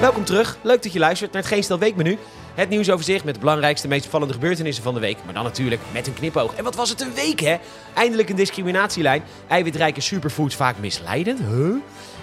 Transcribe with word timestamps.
Welkom 0.00 0.24
terug. 0.24 0.58
Leuk 0.62 0.82
dat 0.82 0.92
je 0.92 0.98
luistert 0.98 1.32
naar 1.32 1.42
het 1.42 1.50
Geen 1.50 1.62
Stel 1.62 1.78
Weekmenu. 1.78 2.18
Het 2.54 2.68
nieuwsoverzicht 2.68 3.24
met 3.24 3.34
de 3.34 3.40
belangrijkste, 3.40 3.88
meest 3.88 4.04
opvallende 4.04 4.34
gebeurtenissen 4.34 4.84
van 4.84 4.94
de 4.94 5.00
week. 5.00 5.16
Maar 5.24 5.34
dan 5.34 5.44
natuurlijk 5.44 5.80
met 5.92 6.06
een 6.06 6.14
knipoog. 6.14 6.54
En 6.54 6.64
wat 6.64 6.74
was 6.74 6.88
het 6.88 7.00
een 7.00 7.14
week, 7.14 7.40
hè? 7.40 7.56
Eindelijk 7.94 8.28
een 8.28 8.36
discriminatielijn. 8.36 9.22
Eiwitrijke 9.48 10.00
superfoods 10.00 10.54
vaak 10.54 10.78
misleidend. 10.78 11.40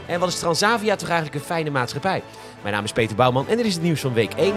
En 0.06 0.20
wat 0.20 0.30
is 0.30 0.40
Transavia 0.40 0.96
toch 0.96 1.10
eigenlijk 1.10 1.40
een 1.40 1.46
fijne 1.46 1.70
maatschappij? 1.70 2.24
Mijn 2.62 2.74
naam 2.74 2.84
is 2.84 2.92
Peter 2.92 3.16
Bouwman 3.16 3.48
en 3.48 3.58
dit 3.58 3.66
is 3.66 3.74
het 3.74 3.84
nieuws 3.84 4.02
van 4.02 4.14
week 4.14 4.34
1. 4.34 4.54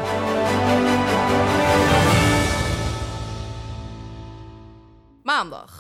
Maandag. 5.37 5.77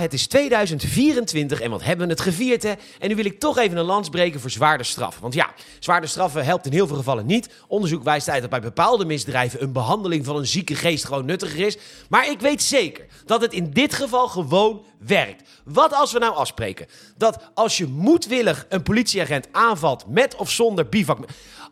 Het 0.00 0.12
is 0.12 0.26
2024 0.26 1.60
en 1.60 1.70
wat 1.70 1.84
hebben 1.84 2.06
we 2.06 2.12
het 2.12 2.22
gevierd 2.22 2.62
hè? 2.62 2.72
En 2.98 3.08
nu 3.08 3.14
wil 3.14 3.24
ik 3.24 3.40
toch 3.40 3.58
even 3.58 3.76
een 3.76 3.84
lans 3.84 4.08
breken 4.08 4.40
voor 4.40 4.50
zwaarder 4.50 4.86
straffen. 4.86 5.22
Want 5.22 5.34
ja, 5.34 5.50
zwaarder 5.78 6.08
straffen 6.08 6.44
helpt 6.44 6.66
in 6.66 6.72
heel 6.72 6.86
veel 6.86 6.96
gevallen 6.96 7.26
niet. 7.26 7.48
Onderzoek 7.66 8.02
wijst 8.02 8.28
uit 8.28 8.40
dat 8.40 8.50
bij 8.50 8.60
bepaalde 8.60 9.04
misdrijven 9.04 9.62
een 9.62 9.72
behandeling 9.72 10.24
van 10.24 10.36
een 10.36 10.46
zieke 10.46 10.74
geest 10.74 11.04
gewoon 11.04 11.24
nuttiger 11.24 11.66
is. 11.66 11.76
Maar 12.08 12.30
ik 12.30 12.40
weet 12.40 12.62
zeker 12.62 13.06
dat 13.24 13.40
het 13.40 13.52
in 13.52 13.70
dit 13.70 13.94
geval 13.94 14.28
gewoon 14.28 14.84
werkt. 14.98 15.42
Wat 15.64 15.92
als 15.92 16.12
we 16.12 16.18
nou 16.18 16.34
afspreken 16.34 16.86
dat 17.16 17.50
als 17.54 17.76
je 17.76 17.86
moedwillig 17.86 18.66
een 18.68 18.82
politieagent 18.82 19.48
aanvalt 19.52 20.04
met 20.06 20.36
of 20.36 20.50
zonder 20.50 20.88
bivak... 20.88 21.18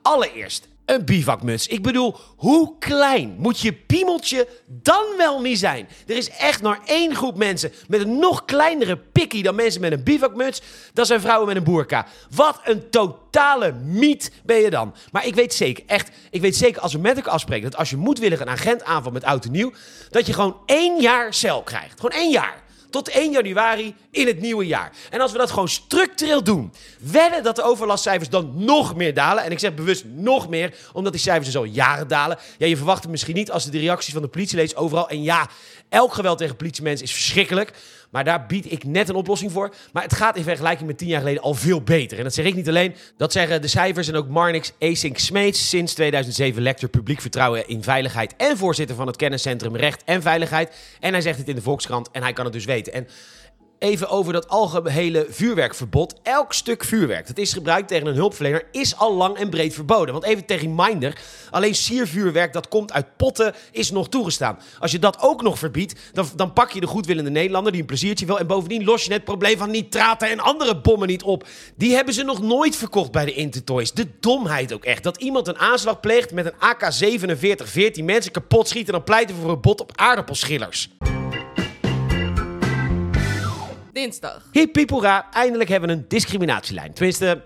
Allereerst, 0.03 0.69
een 0.87 1.05
bivakmuts. 1.05 1.67
Ik 1.67 1.83
bedoel, 1.83 2.17
hoe 2.37 2.79
klein 2.79 3.35
moet 3.39 3.61
je 3.61 3.73
piemeltje 3.73 4.49
dan 4.67 5.05
wel 5.17 5.41
niet 5.41 5.59
zijn? 5.59 5.89
Er 6.07 6.17
is 6.17 6.31
echt 6.31 6.63
maar 6.63 6.81
één 6.85 7.15
groep 7.15 7.37
mensen 7.37 7.73
met 7.89 8.01
een 8.01 8.19
nog 8.19 8.45
kleinere 8.45 8.97
pikkie 8.97 9.43
dan 9.43 9.55
mensen 9.55 9.81
met 9.81 9.93
een 9.93 10.03
bivakmuts. 10.03 10.63
Dat 10.93 11.07
zijn 11.07 11.21
vrouwen 11.21 11.47
met 11.47 11.57
een 11.57 11.65
boerka. 11.65 12.07
Wat 12.31 12.61
een 12.65 12.91
totale 12.91 13.73
miet 13.73 14.33
ben 14.45 14.57
je 14.57 14.71
dan. 14.71 14.95
Maar 15.13 15.27
ik 15.27 15.35
weet 15.35 15.55
zeker, 15.55 15.85
echt, 15.87 16.11
ik 16.31 16.41
weet 16.41 16.57
zeker 16.57 16.81
als 16.83 16.93
we 16.93 16.99
met 16.99 17.17
elkaar 17.17 17.33
afspreken... 17.33 17.71
dat 17.71 17.79
als 17.79 17.91
je 17.91 17.97
moedwillig 17.97 18.41
een 18.41 18.49
agent 18.49 18.85
aanvalt 18.85 19.15
met 19.15 19.25
oud 19.25 19.45
en 19.45 19.51
nieuw... 19.51 19.73
dat 20.11 20.27
je 20.27 20.33
gewoon 20.33 20.57
één 20.67 21.01
jaar 21.01 21.35
cel 21.35 21.63
krijgt. 21.63 22.01
Gewoon 22.01 22.21
één 22.21 22.31
jaar. 22.31 22.65
Tot 22.91 23.09
1 23.09 23.33
januari 23.33 23.95
in 24.11 24.27
het 24.27 24.41
nieuwe 24.41 24.67
jaar. 24.67 24.93
En 25.11 25.21
als 25.21 25.33
we 25.33 25.39
dat 25.39 25.51
gewoon 25.51 25.69
structureel 25.69 26.43
doen, 26.43 26.73
wedden 27.01 27.43
dat 27.43 27.57
de 27.57 27.63
overlastcijfers 27.63 28.29
dan 28.29 28.53
nog 28.55 28.95
meer 28.95 29.15
dalen. 29.15 29.45
En 29.45 29.51
ik 29.51 29.59
zeg 29.59 29.75
bewust 29.75 30.05
nog 30.05 30.49
meer, 30.49 30.75
omdat 30.93 31.13
die 31.13 31.21
cijfers 31.21 31.47
dus 31.47 31.57
al 31.57 31.65
jaren 31.65 32.09
dalen. 32.09 32.39
Ja, 32.59 32.67
je 32.67 32.77
verwacht 32.77 33.03
het 33.03 33.11
misschien 33.11 33.35
niet 33.35 33.51
als 33.51 33.65
je 33.65 33.71
de 33.71 33.79
reacties 33.79 34.13
van 34.13 34.23
de 34.23 34.29
politie 34.29 34.57
leest 34.57 34.77
overal. 34.77 35.09
En 35.09 35.23
ja, 35.23 35.49
elk 35.89 36.15
geweld 36.15 36.39
tegen 36.39 36.57
politiemensen 36.57 37.07
is 37.07 37.13
verschrikkelijk. 37.13 37.73
Maar 38.11 38.25
daar 38.25 38.47
bied 38.47 38.73
ik 38.73 38.85
net 38.85 39.09
een 39.09 39.15
oplossing 39.15 39.53
voor. 39.53 39.75
Maar 39.93 40.03
het 40.03 40.15
gaat 40.15 40.37
in 40.37 40.43
vergelijking 40.43 40.87
met 40.87 40.99
tien 40.99 41.09
jaar 41.09 41.21
geleden 41.21 41.43
al 41.43 41.55
veel 41.55 41.83
beter. 41.83 42.19
En 42.19 42.25
dat 42.25 42.35
zeg 42.35 42.45
ik 42.45 42.55
niet 42.55 42.69
alleen. 42.69 42.95
Dat 43.17 43.33
zeggen 43.33 43.63
de 43.63 43.69
cijfers 43.69 44.09
en 44.09 44.15
ook 44.15 44.29
Marnix 44.29 44.73
Async 44.79 45.19
Smeets. 45.19 45.69
Sinds 45.69 45.95
2007 45.95 46.63
lector 46.63 46.89
publiek 46.89 47.21
vertrouwen 47.21 47.69
in 47.69 47.83
veiligheid. 47.83 48.35
En 48.37 48.57
voorzitter 48.57 48.97
van 48.97 49.07
het 49.07 49.17
kenniscentrum 49.17 49.77
Recht 49.77 50.05
en 50.05 50.23
Veiligheid. 50.23 50.75
En 51.01 51.13
hij 51.13 51.23
zegt 51.23 51.39
het 51.39 51.49
in 51.49 51.55
de 51.55 51.63
Volkskrant 51.63 52.11
en 52.11 52.23
hij 52.23 52.33
kan 52.33 52.45
het 52.45 52.55
dus 52.55 52.65
weten. 52.65 52.93
En 52.93 53.09
Even 53.79 54.09
over 54.09 54.33
dat 54.33 54.49
algehele 54.49 55.27
vuurwerkverbod. 55.29 56.15
Elk 56.23 56.53
stuk 56.53 56.85
vuurwerk 56.85 57.27
dat 57.27 57.39
is 57.39 57.53
gebruikt 57.53 57.89
tegen 57.89 58.07
een 58.07 58.15
hulpverlener 58.15 58.67
is 58.73 58.97
al 58.97 59.15
lang 59.15 59.37
en 59.37 59.51
breed 59.51 59.75
verboden. 59.75 60.13
Want 60.13 60.25
even 60.25 60.45
tegen 60.45 60.77
reminder, 60.77 61.19
alleen 61.51 61.75
siervuurwerk 61.75 62.53
dat 62.53 62.69
komt 62.69 62.93
uit 62.93 63.17
potten 63.17 63.55
is 63.73 63.91
nog 63.91 64.09
toegestaan. 64.09 64.59
Als 64.79 64.91
je 64.91 64.99
dat 64.99 65.21
ook 65.21 65.43
nog 65.43 65.59
verbiedt, 65.59 66.01
dan, 66.13 66.29
dan 66.37 66.53
pak 66.53 66.71
je 66.71 66.81
de 66.81 66.87
goedwillende 66.87 67.31
Nederlander 67.31 67.73
die 67.73 67.81
een 67.81 67.87
pleziertje 67.87 68.27
wil. 68.27 68.39
En 68.39 68.47
bovendien 68.47 68.85
los 68.85 69.05
je 69.05 69.13
het 69.13 69.25
probleem 69.25 69.59
van 69.59 69.71
nitraten 69.71 70.31
en 70.31 70.41
andere 70.41 70.81
bommen 70.81 71.09
niet 71.09 71.23
op. 71.23 71.47
Die 71.75 71.95
hebben 71.95 72.15
ze 72.15 72.23
nog 72.23 72.43
nooit 72.43 72.77
verkocht 72.77 73.13
bij 73.13 73.25
de 73.25 73.35
Intertoys. 73.35 73.93
De 73.93 74.07
domheid 74.21 74.73
ook 74.73 74.85
echt. 74.85 75.03
Dat 75.03 75.17
iemand 75.17 75.49
een 75.49 75.59
aanslag 75.59 76.01
pleegt 76.01 76.33
met 76.33 76.47
een 76.47 76.59
AK-47, 76.59 77.65
14 77.65 78.05
mensen 78.05 78.33
kapot 78.33 78.69
schiet 78.69 78.87
en 78.87 78.93
dan 78.93 79.05
pleiten 79.05 79.35
voor 79.35 79.45
een 79.45 79.51
verbod 79.51 79.81
op 79.81 79.93
aardappelschillers. 79.95 80.91
Dinsdag. 83.97 84.43
Hip 84.53 85.27
eindelijk 85.31 85.71
hebben 85.71 85.89
we 85.89 85.95
een 85.95 86.05
discriminatielijn. 86.09 86.93
Tenminste, 86.93 87.43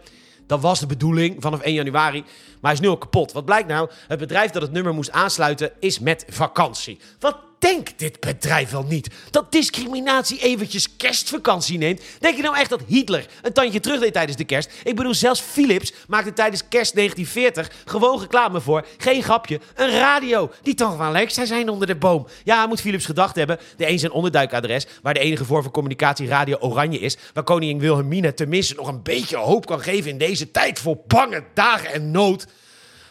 dat 0.46 0.60
was 0.60 0.80
de 0.80 0.86
bedoeling 0.86 1.36
vanaf 1.42 1.60
1 1.60 1.74
januari. 1.74 2.20
Maar 2.20 2.30
hij 2.60 2.72
is 2.72 2.80
nu 2.80 2.88
al 2.88 2.98
kapot. 2.98 3.32
Wat 3.32 3.44
blijkt 3.44 3.68
nou? 3.68 3.90
Het 4.08 4.18
bedrijf 4.18 4.50
dat 4.50 4.62
het 4.62 4.72
nummer 4.72 4.94
moest 4.94 5.10
aansluiten 5.10 5.72
is 5.78 5.98
met 5.98 6.24
vakantie. 6.28 6.98
Wat 7.18 7.36
denkt 7.60 7.98
dit 7.98 8.20
bedrijf 8.20 8.70
wel 8.70 8.84
niet? 8.88 9.10
Dat 9.30 9.52
discriminatie 9.52 10.38
eventjes 10.38 10.96
kerstvakantie 10.96 11.78
neemt? 11.78 12.02
Denk 12.18 12.36
je 12.36 12.42
nou 12.42 12.56
echt 12.56 12.70
dat 12.70 12.80
Hitler 12.86 13.26
een 13.42 13.52
tandje 13.52 13.80
terug 13.80 14.00
deed 14.00 14.12
tijdens 14.12 14.36
de 14.36 14.44
kerst? 14.44 14.70
Ik 14.84 14.96
bedoel, 14.96 15.14
zelfs 15.14 15.40
Philips 15.40 15.92
maakte 16.08 16.32
tijdens 16.32 16.68
kerst 16.68 16.94
1940 16.94 17.84
gewoon 17.84 18.20
reclame 18.20 18.60
voor. 18.60 18.86
Geen 18.98 19.22
grapje, 19.22 19.60
een 19.74 19.90
radio. 19.90 20.50
Die 20.62 20.74
toch 20.74 20.96
wel 20.96 21.12
leuk 21.12 21.30
zou 21.30 21.46
zijn 21.46 21.68
onder 21.68 21.86
de 21.86 21.96
boom. 21.96 22.26
Ja, 22.44 22.66
moet 22.66 22.80
Philips 22.80 23.06
gedacht 23.06 23.36
hebben. 23.36 23.58
De 23.76 23.88
een 23.88 23.98
zijn 23.98 24.12
onderduikadres, 24.12 24.86
waar 25.02 25.14
de 25.14 25.20
enige 25.20 25.44
vorm 25.44 25.62
van 25.62 25.72
communicatie 25.72 26.28
Radio 26.28 26.56
Oranje 26.60 26.98
is. 26.98 27.16
Waar 27.32 27.44
koningin 27.44 27.78
Wilhelmina 27.78 28.32
tenminste 28.32 28.74
nog 28.74 28.88
een 28.88 29.02
beetje 29.02 29.36
hoop 29.36 29.66
kan 29.66 29.80
geven 29.80 30.10
in 30.10 30.18
deze 30.18 30.50
tijd 30.50 30.78
vol 30.78 31.04
bange 31.06 31.44
dagen 31.54 31.92
en 31.92 32.10
nood. 32.10 32.46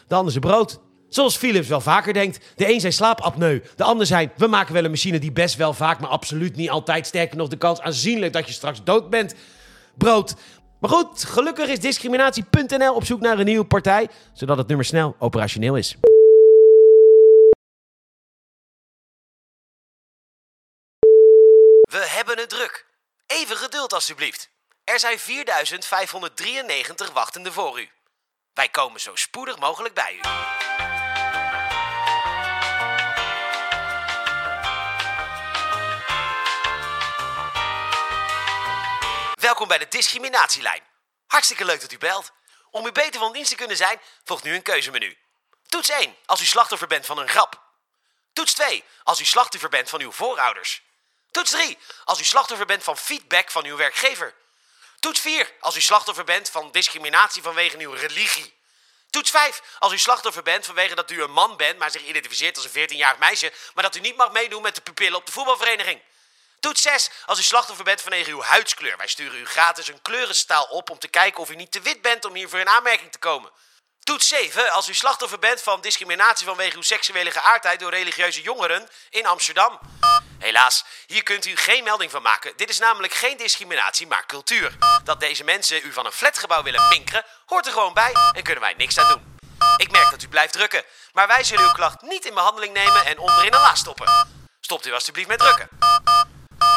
De 0.08 0.22
zijn 0.26 0.40
brood. 0.40 0.80
Zoals 1.10 1.36
Philips 1.36 1.68
wel 1.68 1.80
vaker 1.80 2.12
denkt. 2.12 2.38
De 2.56 2.72
een 2.72 2.80
zijn 2.80 2.92
slaapapneu. 2.92 3.62
De 3.76 3.84
ander 3.84 4.06
zijn, 4.06 4.32
we 4.36 4.46
maken 4.46 4.74
wel 4.74 4.84
een 4.84 4.90
machine 4.90 5.18
die 5.18 5.32
best 5.32 5.56
wel 5.56 5.72
vaak, 5.72 6.00
maar 6.00 6.10
absoluut 6.10 6.56
niet 6.56 6.70
altijd. 6.70 7.06
Sterker 7.06 7.36
nog, 7.36 7.48
de 7.48 7.56
kans 7.56 7.80
aanzienlijk 7.80 8.32
dat 8.32 8.46
je 8.46 8.52
straks 8.52 8.84
dood 8.84 9.10
bent. 9.10 9.34
Brood. 9.98 10.34
Maar 10.80 10.90
goed, 10.90 11.24
gelukkig 11.24 11.68
is 11.68 11.80
discriminatie.nl 11.80 12.94
op 12.94 13.04
zoek 13.04 13.20
naar 13.20 13.38
een 13.38 13.44
nieuwe 13.44 13.64
partij, 13.64 14.08
zodat 14.32 14.58
het 14.58 14.66
nummer 14.66 14.86
snel 14.86 15.16
operationeel 15.18 15.76
is. 15.76 15.96
We 21.80 22.06
hebben 22.08 22.38
het 22.38 22.48
druk. 22.48 22.86
Even 23.26 23.56
geduld 23.56 23.92
alstublieft. 23.92 24.50
Er 24.84 24.98
zijn 24.98 25.18
4593 25.18 27.10
wachtenden 27.12 27.52
voor 27.52 27.80
u. 27.80 27.88
Wij 28.54 28.68
komen 28.68 29.00
zo 29.00 29.14
spoedig 29.14 29.58
mogelijk 29.58 29.94
bij 29.94 30.14
u. 30.14 30.20
Welkom 39.50 39.68
bij 39.68 39.78
de 39.78 39.88
discriminatielijn. 39.88 40.82
Hartstikke 41.26 41.64
leuk 41.64 41.80
dat 41.80 41.92
u 41.92 41.98
belt. 41.98 42.32
Om 42.70 42.86
u 42.86 42.92
beter 42.92 43.20
van 43.20 43.32
dienst 43.32 43.50
te 43.50 43.56
kunnen 43.56 43.76
zijn, 43.76 44.00
volgt 44.24 44.44
nu 44.44 44.54
een 44.54 44.62
keuzemenu. 44.62 45.18
Toets 45.68 45.88
1 45.88 46.16
als 46.26 46.40
u 46.40 46.44
slachtoffer 46.44 46.88
bent 46.88 47.06
van 47.06 47.18
een 47.18 47.28
grap. 47.28 47.62
Toets 48.32 48.52
2 48.52 48.84
als 49.02 49.20
u 49.20 49.24
slachtoffer 49.24 49.70
bent 49.70 49.88
van 49.88 50.00
uw 50.00 50.12
voorouders. 50.12 50.82
Toets 51.30 51.50
3 51.50 51.78
als 52.04 52.20
u 52.20 52.24
slachtoffer 52.24 52.66
bent 52.66 52.84
van 52.84 52.96
feedback 52.96 53.50
van 53.50 53.64
uw 53.64 53.76
werkgever. 53.76 54.34
Toets 55.00 55.20
4 55.20 55.52
als 55.60 55.76
u 55.76 55.80
slachtoffer 55.80 56.24
bent 56.24 56.50
van 56.50 56.70
discriminatie 56.72 57.42
vanwege 57.42 57.78
uw 57.78 57.92
religie. 57.92 58.58
Toets 59.10 59.30
5 59.30 59.62
als 59.78 59.92
u 59.92 59.98
slachtoffer 59.98 60.42
bent 60.42 60.66
vanwege 60.66 60.94
dat 60.94 61.10
u 61.10 61.22
een 61.22 61.32
man 61.32 61.56
bent, 61.56 61.78
maar 61.78 61.90
zich 61.90 62.04
identificeert 62.04 62.56
als 62.56 62.66
een 62.72 62.88
14-jarig 62.88 63.18
meisje, 63.18 63.52
maar 63.74 63.84
dat 63.84 63.96
u 63.96 64.00
niet 64.00 64.16
mag 64.16 64.32
meedoen 64.32 64.62
met 64.62 64.74
de 64.74 64.80
pupillen 64.80 65.18
op 65.18 65.26
de 65.26 65.32
voetbalvereniging. 65.32 66.00
Toets 66.60 66.82
6 66.82 67.10
als 67.26 67.38
u 67.38 67.42
slachtoffer 67.42 67.84
bent 67.84 68.00
vanwege 68.00 68.30
uw 68.30 68.42
huidskleur. 68.42 68.96
Wij 68.96 69.06
sturen 69.06 69.40
u 69.40 69.46
gratis 69.46 69.88
een 69.88 70.02
kleurenstaal 70.02 70.64
op 70.64 70.90
om 70.90 70.98
te 70.98 71.08
kijken 71.08 71.40
of 71.40 71.50
u 71.50 71.54
niet 71.54 71.72
te 71.72 71.80
wit 71.80 72.02
bent 72.02 72.24
om 72.24 72.34
hiervoor 72.34 72.58
in 72.58 72.68
aanmerking 72.68 73.12
te 73.12 73.18
komen. 73.18 73.50
Toets 74.00 74.28
7 74.28 74.70
als 74.70 74.88
u 74.88 74.94
slachtoffer 74.94 75.38
bent 75.38 75.62
van 75.62 75.80
discriminatie 75.80 76.46
vanwege 76.46 76.76
uw 76.76 76.82
seksuele 76.82 77.30
geaardheid 77.30 77.80
door 77.80 77.90
religieuze 77.90 78.42
jongeren 78.42 78.88
in 79.10 79.26
Amsterdam. 79.26 79.78
Helaas, 80.38 80.84
hier 81.06 81.22
kunt 81.22 81.46
u 81.46 81.56
geen 81.56 81.84
melding 81.84 82.10
van 82.10 82.22
maken. 82.22 82.52
Dit 82.56 82.70
is 82.70 82.78
namelijk 82.78 83.14
geen 83.14 83.36
discriminatie, 83.36 84.06
maar 84.06 84.26
cultuur. 84.26 84.76
Dat 85.04 85.20
deze 85.20 85.44
mensen 85.44 85.80
u 85.84 85.92
van 85.92 86.06
een 86.06 86.12
flatgebouw 86.12 86.62
willen 86.62 86.88
pinkeren, 86.88 87.24
hoort 87.46 87.66
er 87.66 87.72
gewoon 87.72 87.94
bij 87.94 88.12
en 88.32 88.42
kunnen 88.42 88.62
wij 88.62 88.74
niks 88.76 88.98
aan 88.98 89.08
doen. 89.08 89.38
Ik 89.76 89.90
merk 89.90 90.10
dat 90.10 90.22
u 90.22 90.28
blijft 90.28 90.52
drukken, 90.52 90.84
maar 91.12 91.26
wij 91.26 91.44
zullen 91.44 91.64
uw 91.64 91.72
klacht 91.72 92.02
niet 92.02 92.24
in 92.24 92.34
behandeling 92.34 92.72
nemen 92.72 93.04
en 93.04 93.18
onderin 93.18 93.54
een 93.54 93.60
la 93.60 93.74
stoppen. 93.74 94.38
Stopt 94.60 94.86
u 94.86 94.92
alstublieft 94.92 95.28
met 95.28 95.38
drukken. 95.38 95.68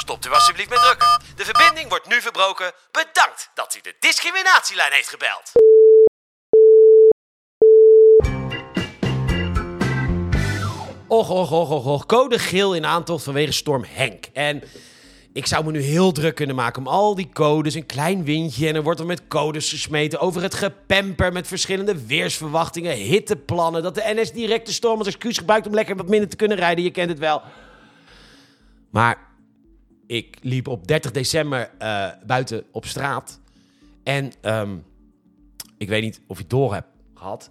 Stopt 0.03 0.25
u 0.25 0.31
alstublieft 0.31 0.69
met 0.69 0.79
drukken. 0.79 1.07
De 1.35 1.45
verbinding 1.45 1.89
wordt 1.89 2.07
nu 2.07 2.21
verbroken. 2.21 2.71
Bedankt 2.91 3.49
dat 3.53 3.75
u 3.75 3.79
de 3.81 3.95
discriminatielijn 3.99 4.91
heeft 4.91 5.09
gebeld. 5.09 5.51
Och, 11.07 11.29
och, 11.29 11.51
och, 11.51 11.71
och, 11.71 11.85
och. 11.85 12.05
Code 12.05 12.39
geel 12.39 12.73
in 12.75 12.85
aantocht 12.85 13.23
vanwege 13.23 13.51
storm 13.51 13.83
Henk. 13.87 14.25
En 14.33 14.63
ik 15.33 15.45
zou 15.47 15.65
me 15.65 15.71
nu 15.71 15.81
heel 15.81 16.11
druk 16.11 16.35
kunnen 16.35 16.55
maken 16.55 16.81
om 16.81 16.87
al 16.87 17.15
die 17.15 17.29
codes. 17.33 17.73
Een 17.73 17.85
klein 17.85 18.23
windje 18.23 18.67
en 18.67 18.75
er 18.75 18.83
wordt 18.83 18.99
er 18.99 19.05
met 19.05 19.27
codes 19.27 19.69
gesmeten 19.69 20.19
over 20.19 20.41
het 20.41 20.53
gepemper 20.53 21.33
met 21.33 21.47
verschillende 21.47 22.05
weersverwachtingen, 22.05 22.95
hitteplannen. 22.95 23.83
Dat 23.83 23.95
de 23.95 24.13
NS 24.15 24.31
direct 24.31 24.65
de 24.65 24.71
storm 24.71 24.97
als 24.97 25.07
excuus 25.07 25.37
gebruikt 25.37 25.67
om 25.67 25.73
lekker 25.73 25.95
wat 25.95 26.09
minder 26.09 26.29
te 26.29 26.35
kunnen 26.35 26.57
rijden. 26.57 26.83
Je 26.83 26.91
kent 26.91 27.09
het 27.09 27.19
wel. 27.19 27.41
Maar 28.89 29.31
ik 30.07 30.37
liep 30.41 30.67
op 30.67 30.87
30 30.87 31.11
december 31.11 31.71
eh, 31.77 32.07
buiten 32.25 32.63
op 32.71 32.85
straat. 32.85 33.39
En 34.03 34.31
ehm, 34.41 34.75
ik 35.77 35.89
weet 35.89 36.01
niet 36.01 36.21
of 36.27 36.35
je 36.37 36.41
het 36.41 36.51
door 36.51 36.73
hebt 36.73 36.87
gehad. 37.15 37.49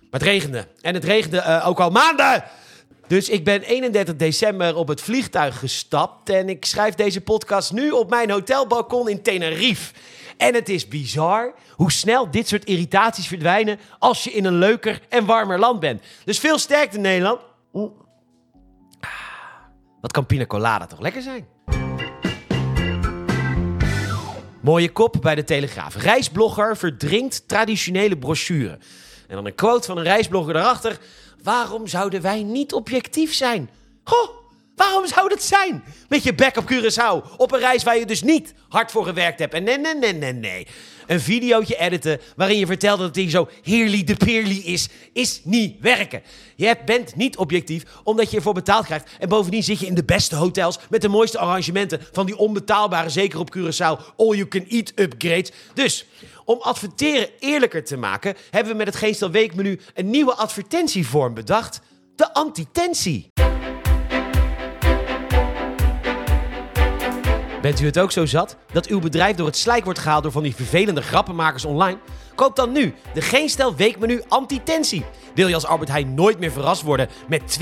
Maar 0.00 0.20
het 0.20 0.28
regende. 0.28 0.66
En 0.80 0.94
het 0.94 1.04
regende 1.04 1.38
eh, 1.38 1.68
ook 1.68 1.80
al 1.80 1.90
maanden. 1.90 2.44
Dus 3.06 3.28
ik 3.28 3.44
ben 3.44 3.62
31 3.62 4.16
december 4.16 4.76
op 4.76 4.88
het 4.88 5.00
vliegtuig 5.00 5.58
gestapt. 5.58 6.28
En 6.28 6.48
ik 6.48 6.64
schrijf 6.64 6.94
deze 6.94 7.20
podcast 7.20 7.72
nu 7.72 7.90
op 7.90 8.10
mijn 8.10 8.30
hotelbalkon 8.30 9.08
in 9.08 9.22
Tenerife. 9.22 9.94
En 10.36 10.54
het 10.54 10.68
is 10.68 10.88
bizar 10.88 11.54
hoe 11.74 11.92
snel 11.92 12.30
dit 12.30 12.48
soort 12.48 12.64
irritaties 12.64 13.26
verdwijnen 13.26 13.78
als 13.98 14.24
je 14.24 14.30
in 14.30 14.44
een 14.44 14.58
leuker 14.58 15.00
en 15.08 15.24
warmer 15.24 15.58
land 15.58 15.80
bent. 15.80 16.02
Dus 16.24 16.38
veel 16.38 16.58
sterkte 16.58 16.98
Nederland. 16.98 17.40
Ah, 17.72 19.10
Wat 20.00 20.12
kan 20.12 20.26
pina 20.26 20.46
colada 20.46 20.86
toch 20.86 21.00
lekker 21.00 21.22
zijn? 21.22 21.46
Mooie 24.60 24.92
kop 24.92 25.16
bij 25.20 25.34
de 25.34 25.44
Telegraaf. 25.44 25.94
Reisblogger 25.94 26.76
verdrinkt 26.76 27.48
traditionele 27.48 28.18
brochure. 28.18 28.78
En 29.28 29.36
dan 29.36 29.46
een 29.46 29.54
quote 29.54 29.86
van 29.86 29.98
een 29.98 30.04
reisblogger 30.04 30.52
daarachter. 30.52 30.98
Waarom 31.42 31.86
zouden 31.86 32.22
wij 32.22 32.42
niet 32.42 32.72
objectief 32.72 33.34
zijn? 33.34 33.70
Goh, 34.04 34.39
waarom 34.80 35.06
zou 35.06 35.28
dat 35.28 35.42
zijn? 35.42 35.84
Met 36.08 36.22
je 36.22 36.34
bek 36.34 36.56
op 36.56 36.72
Curaçao. 36.72 37.36
Op 37.36 37.52
een 37.52 37.58
reis 37.58 37.82
waar 37.82 37.98
je 37.98 38.06
dus 38.06 38.22
niet 38.22 38.54
hard 38.68 38.90
voor 38.90 39.04
gewerkt 39.04 39.38
hebt. 39.38 39.54
En 39.54 39.64
nee, 39.64 39.78
nee, 39.78 39.94
nee, 39.94 40.12
nee, 40.12 40.32
nee. 40.32 40.66
Een 41.06 41.20
videootje 41.20 41.76
editen 41.76 42.20
waarin 42.36 42.58
je 42.58 42.66
vertelt 42.66 42.96
dat 42.96 43.06
het 43.06 43.14
ding 43.14 43.30
zo 43.30 43.48
heerly 43.62 44.04
de 44.04 44.16
peerly 44.16 44.56
is, 44.56 44.88
is 45.12 45.40
niet 45.44 45.80
werken. 45.80 46.22
Je 46.56 46.76
bent 46.84 47.16
niet 47.16 47.36
objectief 47.36 47.82
omdat 48.04 48.30
je 48.30 48.36
ervoor 48.36 48.54
betaald 48.54 48.84
krijgt. 48.84 49.10
En 49.18 49.28
bovendien 49.28 49.62
zit 49.62 49.80
je 49.80 49.86
in 49.86 49.94
de 49.94 50.04
beste 50.04 50.36
hotels 50.36 50.78
met 50.90 51.02
de 51.02 51.08
mooiste 51.08 51.38
arrangementen 51.38 52.00
van 52.12 52.26
die 52.26 52.36
onbetaalbare, 52.36 53.08
zeker 53.08 53.38
op 53.38 53.56
Curaçao, 53.56 54.14
all-you-can-eat 54.16 54.92
upgrades. 54.94 55.52
Dus 55.74 56.06
om 56.44 56.60
adverteren 56.60 57.28
eerlijker 57.38 57.84
te 57.84 57.96
maken, 57.96 58.36
hebben 58.50 58.72
we 58.72 58.78
met 58.78 58.86
het 58.86 58.96
Geen 58.96 59.14
Stel 59.14 59.30
Weekmenu 59.30 59.80
een 59.94 60.10
nieuwe 60.10 60.34
advertentievorm 60.34 61.34
bedacht. 61.34 61.80
De 62.16 62.34
antitentie. 62.34 63.28
Bent 67.60 67.80
u 67.80 67.84
het 67.84 67.98
ook 67.98 68.12
zo 68.12 68.26
zat 68.26 68.56
dat 68.72 68.86
uw 68.86 69.00
bedrijf 69.00 69.36
door 69.36 69.46
het 69.46 69.56
slijk 69.56 69.84
wordt 69.84 69.98
gehaald 69.98 70.22
door 70.22 70.32
van 70.32 70.42
die 70.42 70.54
vervelende 70.54 71.02
grappenmakers 71.02 71.64
online? 71.64 71.98
Koop 72.34 72.56
dan 72.56 72.72
nu 72.72 72.94
de 73.14 73.20
Geen 73.20 73.48
Stel 73.48 73.74
Weekmenu 73.76 74.22
Antitentie. 74.28 75.04
Wil 75.34 75.48
je 75.48 75.54
als 75.54 75.66
Albert 75.66 75.90
Heijn 75.90 76.14
nooit 76.14 76.38
meer 76.38 76.52
verrast 76.52 76.82
worden 76.82 77.08
met 77.28 77.58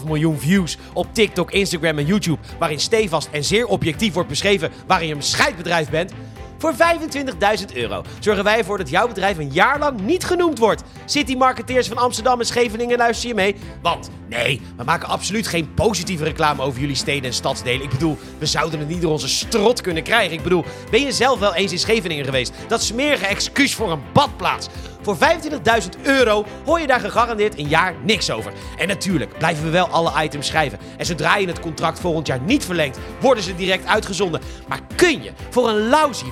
2,5 0.00 0.04
miljoen 0.04 0.38
views 0.38 0.78
op 0.92 1.06
TikTok, 1.12 1.50
Instagram 1.50 1.98
en 1.98 2.06
YouTube, 2.06 2.38
waarin 2.58 2.80
stevast 2.80 3.28
en 3.32 3.44
zeer 3.44 3.66
objectief 3.66 4.14
wordt 4.14 4.28
beschreven 4.28 4.70
waarin 4.86 5.08
je 5.08 5.14
een 5.14 5.22
scheidbedrijf 5.22 5.90
bent? 5.90 6.12
Voor 6.60 6.74
25.000 6.74 7.74
euro 7.74 8.02
zorgen 8.18 8.44
wij 8.44 8.58
ervoor 8.58 8.78
dat 8.78 8.90
jouw 8.90 9.08
bedrijf 9.08 9.38
een 9.38 9.52
jaar 9.52 9.78
lang 9.78 10.00
niet 10.00 10.24
genoemd 10.24 10.58
wordt. 10.58 10.82
City 11.04 11.34
Marketeers 11.34 11.88
van 11.88 11.96
Amsterdam 11.96 12.40
en 12.40 12.46
Scheveningen, 12.46 12.98
luister 12.98 13.28
je 13.28 13.34
mee? 13.34 13.56
Want 13.82 14.10
nee, 14.28 14.60
we 14.76 14.84
maken 14.84 15.08
absoluut 15.08 15.46
geen 15.46 15.74
positieve 15.74 16.24
reclame 16.24 16.62
over 16.62 16.80
jullie 16.80 16.94
steden 16.94 17.24
en 17.24 17.32
stadsdelen. 17.32 17.82
Ik 17.82 17.90
bedoel, 17.90 18.18
we 18.38 18.46
zouden 18.46 18.78
het 18.78 18.88
niet 18.88 19.02
door 19.02 19.12
onze 19.12 19.28
strot 19.28 19.80
kunnen 19.80 20.02
krijgen. 20.02 20.32
Ik 20.32 20.42
bedoel, 20.42 20.64
ben 20.90 21.00
je 21.00 21.12
zelf 21.12 21.38
wel 21.38 21.54
eens 21.54 21.72
in 21.72 21.78
Scheveningen 21.78 22.24
geweest? 22.24 22.52
Dat 22.68 22.82
smerige 22.82 23.26
excuus 23.26 23.74
voor 23.74 23.92
een 23.92 24.02
badplaats. 24.12 24.68
Voor 25.02 25.16
25.000 25.16 26.02
euro 26.02 26.44
hoor 26.64 26.80
je 26.80 26.86
daar 26.86 27.00
gegarandeerd 27.00 27.58
een 27.58 27.68
jaar 27.68 27.94
niks 28.02 28.30
over. 28.30 28.52
En 28.78 28.88
natuurlijk 28.88 29.38
blijven 29.38 29.64
we 29.64 29.70
wel 29.70 29.86
alle 29.86 30.22
items 30.22 30.46
schrijven. 30.46 30.78
En 30.96 31.06
zodra 31.06 31.36
je 31.36 31.46
het 31.46 31.60
contract 31.60 32.00
volgend 32.00 32.26
jaar 32.26 32.40
niet 32.40 32.64
verlengt, 32.64 32.98
worden 33.20 33.44
ze 33.44 33.54
direct 33.54 33.86
uitgezonden. 33.86 34.40
Maar 34.68 34.80
kun 34.96 35.22
je 35.22 35.30
voor 35.50 35.68
een 35.68 35.88
lousy 35.88 36.24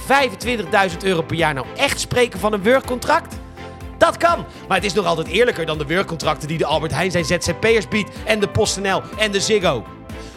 25.000 0.91 0.97
euro 1.03 1.23
per 1.23 1.37
jaar 1.37 1.55
nou 1.55 1.67
echt 1.77 2.01
spreken 2.01 2.41
van 2.41 2.53
een 2.53 2.63
werkcontract? 2.63 3.37
Dat 3.99 4.17
kan, 4.17 4.45
maar 4.69 4.77
het 4.77 4.87
is 4.87 4.93
nog 4.93 5.07
altijd 5.07 5.27
eerlijker 5.27 5.67
dan 5.67 5.79
de 5.79 5.87
werkcontracten 5.87 6.49
die 6.49 6.59
de 6.59 6.65
Albert 6.65 6.93
Heijn 6.93 7.11
zijn 7.11 7.25
ZZP'ers 7.25 7.89
biedt 7.89 8.11
en 8.25 8.41
de 8.41 8.49
PostNL 8.49 9.03
en 9.19 9.33
de 9.33 9.41
Ziggo. 9.41 9.85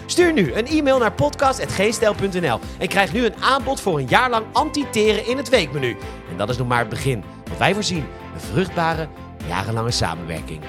Stuur 0.05 0.33
nu 0.33 0.53
een 0.53 0.67
e-mail 0.67 0.97
naar 0.97 1.11
podcast.geestel.nl 1.11 2.59
en 2.77 2.87
krijg 2.87 3.13
nu 3.13 3.25
een 3.25 3.35
aanbod 3.39 3.81
voor 3.81 3.97
een 3.97 4.07
jaar 4.07 4.29
lang 4.29 4.45
antiteren 4.51 5.27
in 5.27 5.37
het 5.37 5.49
weekmenu. 5.49 5.97
En 6.29 6.37
dat 6.37 6.49
is 6.49 6.57
nog 6.57 6.67
maar 6.67 6.79
het 6.79 6.89
begin, 6.89 7.23
want 7.51 7.63
wij 7.63 7.73
voorzien 7.73 8.05
een 8.33 8.39
vruchtbare, 8.39 9.07
jarenlange 9.47 9.91
samenwerking. 9.91 10.61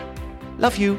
Love 0.59 0.81
you! 0.81 0.99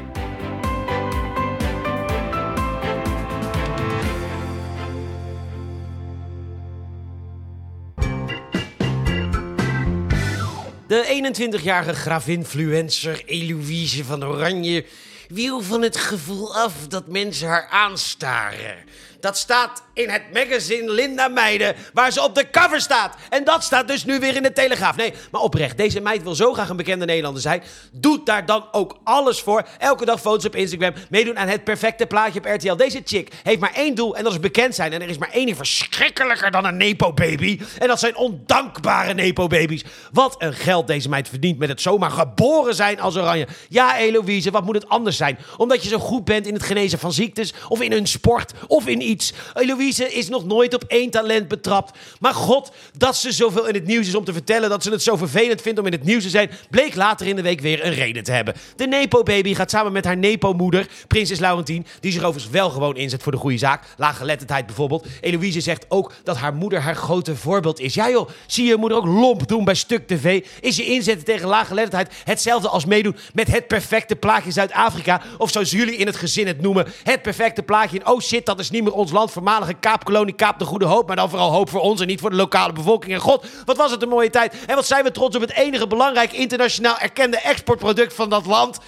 De 10.86 11.32
21-jarige 11.60 11.94
gravinfluencer 11.94 13.22
Eloïse 13.24 14.04
van 14.04 14.24
Oranje 14.24 14.84
wil 15.28 15.60
van 15.60 15.82
het 15.82 15.96
gevoel 15.96 16.56
af 16.56 16.88
dat 16.88 17.08
mensen 17.08 17.48
haar 17.48 17.68
aanstaren. 17.70 18.76
Dat 19.24 19.38
staat 19.38 19.82
in 19.92 20.08
het 20.08 20.22
magazine 20.32 20.92
Linda 20.92 21.28
Meijden, 21.28 21.74
waar 21.92 22.12
ze 22.12 22.22
op 22.22 22.34
de 22.34 22.50
cover 22.50 22.80
staat. 22.80 23.16
En 23.30 23.44
dat 23.44 23.64
staat 23.64 23.88
dus 23.88 24.04
nu 24.04 24.18
weer 24.18 24.36
in 24.36 24.42
de 24.42 24.52
Telegraaf. 24.52 24.96
Nee, 24.96 25.12
maar 25.30 25.40
oprecht, 25.40 25.76
deze 25.76 26.00
meid 26.00 26.22
wil 26.22 26.34
zo 26.34 26.52
graag 26.52 26.68
een 26.68 26.76
bekende 26.76 27.04
Nederlander 27.04 27.42
zijn. 27.42 27.62
Doet 27.92 28.26
daar 28.26 28.46
dan 28.46 28.68
ook 28.72 28.96
alles 29.04 29.40
voor. 29.40 29.66
Elke 29.78 30.04
dag 30.04 30.20
foto's 30.20 30.44
op 30.44 30.56
Instagram, 30.56 30.94
meedoen 31.10 31.38
aan 31.38 31.48
het 31.48 31.64
perfecte 31.64 32.06
plaatje 32.06 32.38
op 32.38 32.44
RTL. 32.44 32.76
Deze 32.76 33.00
chick 33.04 33.32
heeft 33.42 33.60
maar 33.60 33.72
één 33.74 33.94
doel 33.94 34.16
en 34.16 34.24
dat 34.24 34.32
is 34.32 34.40
bekend 34.40 34.74
zijn. 34.74 34.92
En 34.92 35.02
er 35.02 35.08
is 35.08 35.18
maar 35.18 35.32
één 35.32 35.56
verschrikkelijker 35.56 36.50
dan 36.50 36.64
een 36.64 36.76
Nepo-baby. 36.76 37.60
En 37.78 37.88
dat 37.88 37.98
zijn 37.98 38.16
ondankbare 38.16 39.14
Nepo-babies. 39.14 39.84
Wat 40.12 40.34
een 40.38 40.54
geld 40.54 40.86
deze 40.86 41.08
meid 41.08 41.28
verdient 41.28 41.58
met 41.58 41.68
het 41.68 41.80
zomaar 41.80 42.10
geboren 42.10 42.74
zijn 42.74 43.00
als 43.00 43.16
oranje. 43.16 43.46
Ja, 43.68 43.98
Eloïse, 43.98 44.50
wat 44.50 44.64
moet 44.64 44.74
het 44.74 44.88
anders 44.88 45.16
zijn? 45.16 45.38
Omdat 45.56 45.82
je 45.82 45.88
zo 45.88 45.98
goed 45.98 46.24
bent 46.24 46.46
in 46.46 46.54
het 46.54 46.62
genezen 46.62 46.98
van 46.98 47.12
ziektes, 47.12 47.52
of 47.68 47.80
in 47.80 47.92
een 47.92 48.06
sport, 48.06 48.52
of 48.66 48.86
in 48.86 49.12
Eloïse 49.54 50.12
is 50.12 50.28
nog 50.28 50.44
nooit 50.44 50.74
op 50.74 50.84
één 50.86 51.10
talent 51.10 51.48
betrapt. 51.48 51.98
Maar 52.20 52.34
god, 52.34 52.72
dat 52.98 53.16
ze 53.16 53.32
zoveel 53.32 53.66
in 53.66 53.74
het 53.74 53.86
nieuws 53.86 54.06
is 54.06 54.14
om 54.14 54.24
te 54.24 54.32
vertellen 54.32 54.68
dat 54.68 54.82
ze 54.82 54.90
het 54.90 55.02
zo 55.02 55.16
vervelend 55.16 55.60
vindt 55.60 55.78
om 55.78 55.86
in 55.86 55.92
het 55.92 56.04
nieuws 56.04 56.22
te 56.22 56.28
zijn, 56.28 56.50
bleek 56.70 56.94
later 56.94 57.26
in 57.26 57.36
de 57.36 57.42
week 57.42 57.60
weer 57.60 57.84
een 57.84 57.94
reden 57.94 58.24
te 58.24 58.32
hebben. 58.32 58.54
De 58.76 58.86
Nepo-baby 58.86 59.54
gaat 59.54 59.70
samen 59.70 59.92
met 59.92 60.04
haar 60.04 60.16
Nepo-moeder, 60.16 60.86
prinses 61.06 61.38
Laurentien, 61.38 61.86
die 62.00 62.12
zich 62.12 62.22
overigens 62.22 62.52
wel 62.52 62.70
gewoon 62.70 62.96
inzet 62.96 63.22
voor 63.22 63.32
de 63.32 63.38
goede 63.38 63.58
zaak. 63.58 63.84
Laaggeletterdheid 63.96 64.66
bijvoorbeeld. 64.66 65.06
Eloïse 65.20 65.60
zegt 65.60 65.84
ook 65.88 66.12
dat 66.24 66.36
haar 66.36 66.54
moeder 66.54 66.80
haar 66.80 66.96
grote 66.96 67.36
voorbeeld 67.36 67.80
is. 67.80 67.94
Ja 67.94 68.10
joh, 68.10 68.28
zie 68.46 68.66
je 68.66 68.76
moeder 68.76 68.98
ook 68.98 69.06
lomp 69.06 69.48
doen 69.48 69.64
bij 69.64 69.74
Stuk 69.74 70.06
TV? 70.06 70.44
Is 70.60 70.76
je 70.76 70.84
inzetten 70.84 71.24
tegen 71.24 71.48
laaggeletterdheid 71.48 72.12
hetzelfde 72.24 72.68
als 72.68 72.84
meedoen 72.84 73.16
met 73.32 73.48
het 73.48 73.66
perfecte 73.66 74.16
plaatje 74.16 74.50
Zuid-Afrika? 74.50 75.22
Of 75.38 75.50
zoals 75.50 75.70
jullie 75.70 75.96
in 75.96 76.06
het 76.06 76.16
gezin 76.16 76.46
het 76.46 76.60
noemen, 76.60 76.86
het 77.02 77.22
perfecte 77.22 77.62
plaatje 77.62 77.98
in 77.98 78.06
oh 78.06 78.20
shit, 78.20 78.46
dat 78.46 78.60
is 78.60 78.70
niet 78.70 78.82
meer 78.82 78.92
ons 78.92 79.03
land, 79.10 79.30
voormalige 79.30 79.74
kaapkolonie 79.74 80.34
Kaap 80.34 80.58
de 80.58 80.64
Goede 80.64 80.84
Hoop, 80.84 81.06
maar 81.06 81.16
dan 81.16 81.30
vooral 81.30 81.52
hoop 81.52 81.70
voor 81.70 81.80
ons 81.80 82.00
en 82.00 82.06
niet 82.06 82.20
voor 82.20 82.30
de 82.30 82.36
lokale 82.36 82.72
bevolking. 82.72 83.12
En 83.12 83.20
god, 83.20 83.46
wat 83.64 83.76
was 83.76 83.90
het 83.90 84.02
een 84.02 84.08
mooie 84.08 84.30
tijd. 84.30 84.64
En 84.66 84.74
wat 84.74 84.86
zijn 84.86 85.04
we 85.04 85.10
trots 85.10 85.36
op 85.36 85.42
het 85.42 85.52
enige 85.52 85.86
belangrijk 85.86 86.32
internationaal 86.32 86.98
erkende 86.98 87.40
exportproduct 87.40 88.14
van 88.14 88.28
dat 88.28 88.46
land. 88.46 88.78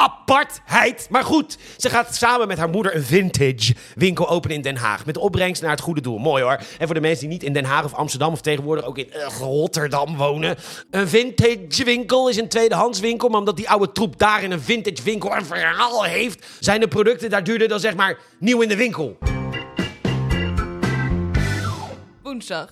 Apartheid. 0.00 1.06
Maar 1.10 1.24
goed, 1.24 1.58
ze 1.76 1.90
gaat 1.90 2.16
samen 2.16 2.48
met 2.48 2.58
haar 2.58 2.68
moeder 2.68 2.94
een 2.94 3.02
vintage 3.02 3.74
winkel 3.94 4.28
openen 4.28 4.56
in 4.56 4.62
Den 4.62 4.76
Haag. 4.76 5.06
Met 5.06 5.16
opbrengst 5.16 5.62
naar 5.62 5.70
het 5.70 5.80
goede 5.80 6.00
doel. 6.00 6.18
Mooi 6.18 6.42
hoor. 6.42 6.60
En 6.78 6.86
voor 6.86 6.94
de 6.94 7.00
mensen 7.00 7.20
die 7.20 7.28
niet 7.28 7.42
in 7.42 7.52
Den 7.52 7.64
Haag 7.64 7.84
of 7.84 7.94
Amsterdam 7.94 8.32
of 8.32 8.40
tegenwoordig 8.40 8.84
ook 8.84 8.98
in 8.98 9.12
eh, 9.12 9.26
Rotterdam 9.38 10.16
wonen. 10.16 10.56
Een 10.90 11.08
vintage 11.08 11.84
winkel 11.84 12.28
is 12.28 12.36
een 12.36 12.48
tweedehands 12.48 13.00
winkel. 13.00 13.28
Maar 13.28 13.38
omdat 13.38 13.56
die 13.56 13.70
oude 13.70 13.92
troep 13.92 14.18
daar 14.18 14.42
in 14.42 14.50
een 14.50 14.60
vintage 14.60 15.02
winkel 15.02 15.36
een 15.36 15.46
verhaal 15.46 16.04
heeft, 16.04 16.46
zijn 16.60 16.80
de 16.80 16.88
producten 16.88 17.30
daar 17.30 17.44
duurder 17.44 17.68
dan 17.68 17.80
zeg 17.80 17.94
maar 17.94 18.18
nieuw 18.38 18.60
in 18.60 18.68
de 18.68 18.76
winkel. 18.76 19.29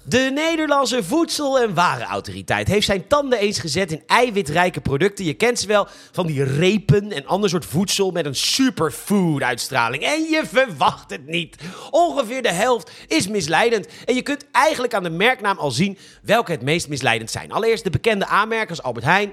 De 0.04 0.30
Nederlandse 0.34 1.04
Voedsel- 1.04 1.60
en 1.60 1.74
Warenautoriteit 1.74 2.68
heeft 2.68 2.86
zijn 2.86 3.06
tanden 3.06 3.38
eens 3.38 3.58
gezet 3.58 3.92
in 3.92 4.02
eiwitrijke 4.06 4.80
producten. 4.80 5.24
Je 5.24 5.34
kent 5.34 5.58
ze 5.58 5.66
wel 5.66 5.86
van 6.12 6.26
die 6.26 6.44
repen 6.44 7.12
en 7.12 7.26
ander 7.26 7.50
soort 7.50 7.64
voedsel 7.64 8.10
met 8.10 8.26
een 8.26 8.34
superfood-uitstraling. 8.34 10.02
En 10.02 10.22
je 10.22 10.42
verwacht 10.46 11.10
het 11.10 11.26
niet. 11.26 11.56
Ongeveer 11.90 12.42
de 12.42 12.52
helft 12.52 12.90
is 13.06 13.28
misleidend. 13.28 13.86
En 14.04 14.14
je 14.14 14.22
kunt 14.22 14.46
eigenlijk 14.52 14.94
aan 14.94 15.02
de 15.02 15.10
merknaam 15.10 15.58
al 15.58 15.70
zien 15.70 15.98
welke 16.22 16.52
het 16.52 16.62
meest 16.62 16.88
misleidend 16.88 17.30
zijn. 17.30 17.52
Allereerst 17.52 17.84
de 17.84 17.90
bekende 17.90 18.26
aanmerkers 18.26 18.82
Albert 18.82 19.04
Heijn. 19.04 19.32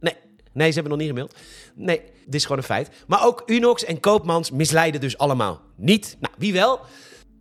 Nee, 0.00 0.16
nee, 0.52 0.68
ze 0.68 0.74
hebben 0.74 0.92
nog 0.92 1.00
niet 1.00 1.08
gemaild. 1.08 1.34
Nee, 1.74 2.00
dit 2.24 2.34
is 2.34 2.42
gewoon 2.42 2.58
een 2.58 2.64
feit. 2.64 2.90
Maar 3.06 3.24
ook 3.24 3.42
Unox 3.46 3.84
en 3.84 4.00
Koopmans 4.00 4.50
misleiden 4.50 5.00
dus 5.00 5.18
allemaal 5.18 5.60
niet. 5.76 6.16
Nou, 6.20 6.34
wie 6.38 6.52
wel? 6.52 6.80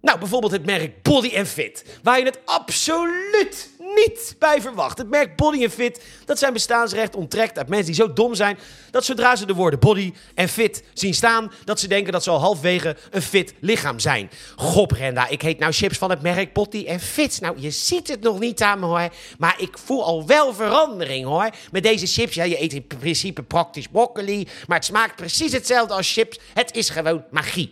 Nou, 0.06 0.20
bijvoorbeeld 0.20 0.52
het 0.52 0.66
merk 0.66 1.02
Body 1.02 1.46
Fit, 1.46 1.86
waar 2.04 2.20
je 2.20 2.26
het 2.26 2.40
absoluut 2.46 3.70
niet 3.96 4.36
bij 4.40 4.62
verwacht. 4.62 4.98
Het 4.98 5.10
merk 5.10 5.36
Body 5.36 5.70
Fit, 5.70 6.04
dat 6.26 6.40
zijn 6.40 6.54
bestaansrecht 6.54 7.16
onttrekt 7.16 7.58
uit 7.58 7.68
mensen 7.68 7.86
die 7.86 7.96
zo 7.96 8.14
dom 8.14 8.36
zijn 8.36 8.58
dat 8.96 9.06
zodra 9.06 9.36
ze 9.36 9.46
de 9.46 9.54
woorden 9.54 9.80
body 9.80 10.14
en 10.36 10.50
fit 10.50 10.84
zien 10.94 11.14
staan, 11.14 11.52
dat 11.64 11.80
ze 11.80 11.88
denken 11.88 12.14
dat 12.14 12.24
ze 12.24 12.30
al 12.30 12.40
halfwege 12.40 12.98
een 13.12 13.22
fit 13.22 13.54
lichaam 13.60 14.00
zijn. 14.00 14.30
Goh, 14.56 14.88
Brenda, 14.88 15.28
ik 15.28 15.42
heet 15.42 15.60
nou 15.60 15.72
chips 15.74 15.98
van 15.98 16.10
het 16.10 16.22
merk 16.22 16.54
Body 16.54 16.86
en 16.88 17.00
Fit. 17.00 17.42
Nou, 17.42 17.60
je 17.60 17.72
ziet 17.72 18.08
het 18.08 18.22
nog 18.22 18.40
niet 18.40 18.62
aan 18.62 18.80
me 18.80 18.86
hoor, 18.86 19.10
maar 19.38 19.56
ik 19.58 19.78
voel 19.78 20.04
al 20.04 20.26
wel 20.26 20.54
verandering 20.54 21.26
hoor. 21.26 21.50
Met 21.72 21.84
deze 21.84 22.08
chips, 22.08 22.36
ja, 22.36 22.44
je 22.44 22.62
eet 22.62 22.74
in 22.74 22.88
principe 22.88 23.44
praktisch 23.44 23.88
broccoli, 23.88 24.48
maar 24.68 24.78
het 24.78 24.86
smaakt 24.86 25.16
precies 25.16 25.52
hetzelfde 25.52 25.94
als 25.94 26.14
chips. 26.14 26.40
Het 26.54 26.76
is 26.76 26.90
gewoon 26.90 27.24
magie. 27.32 27.72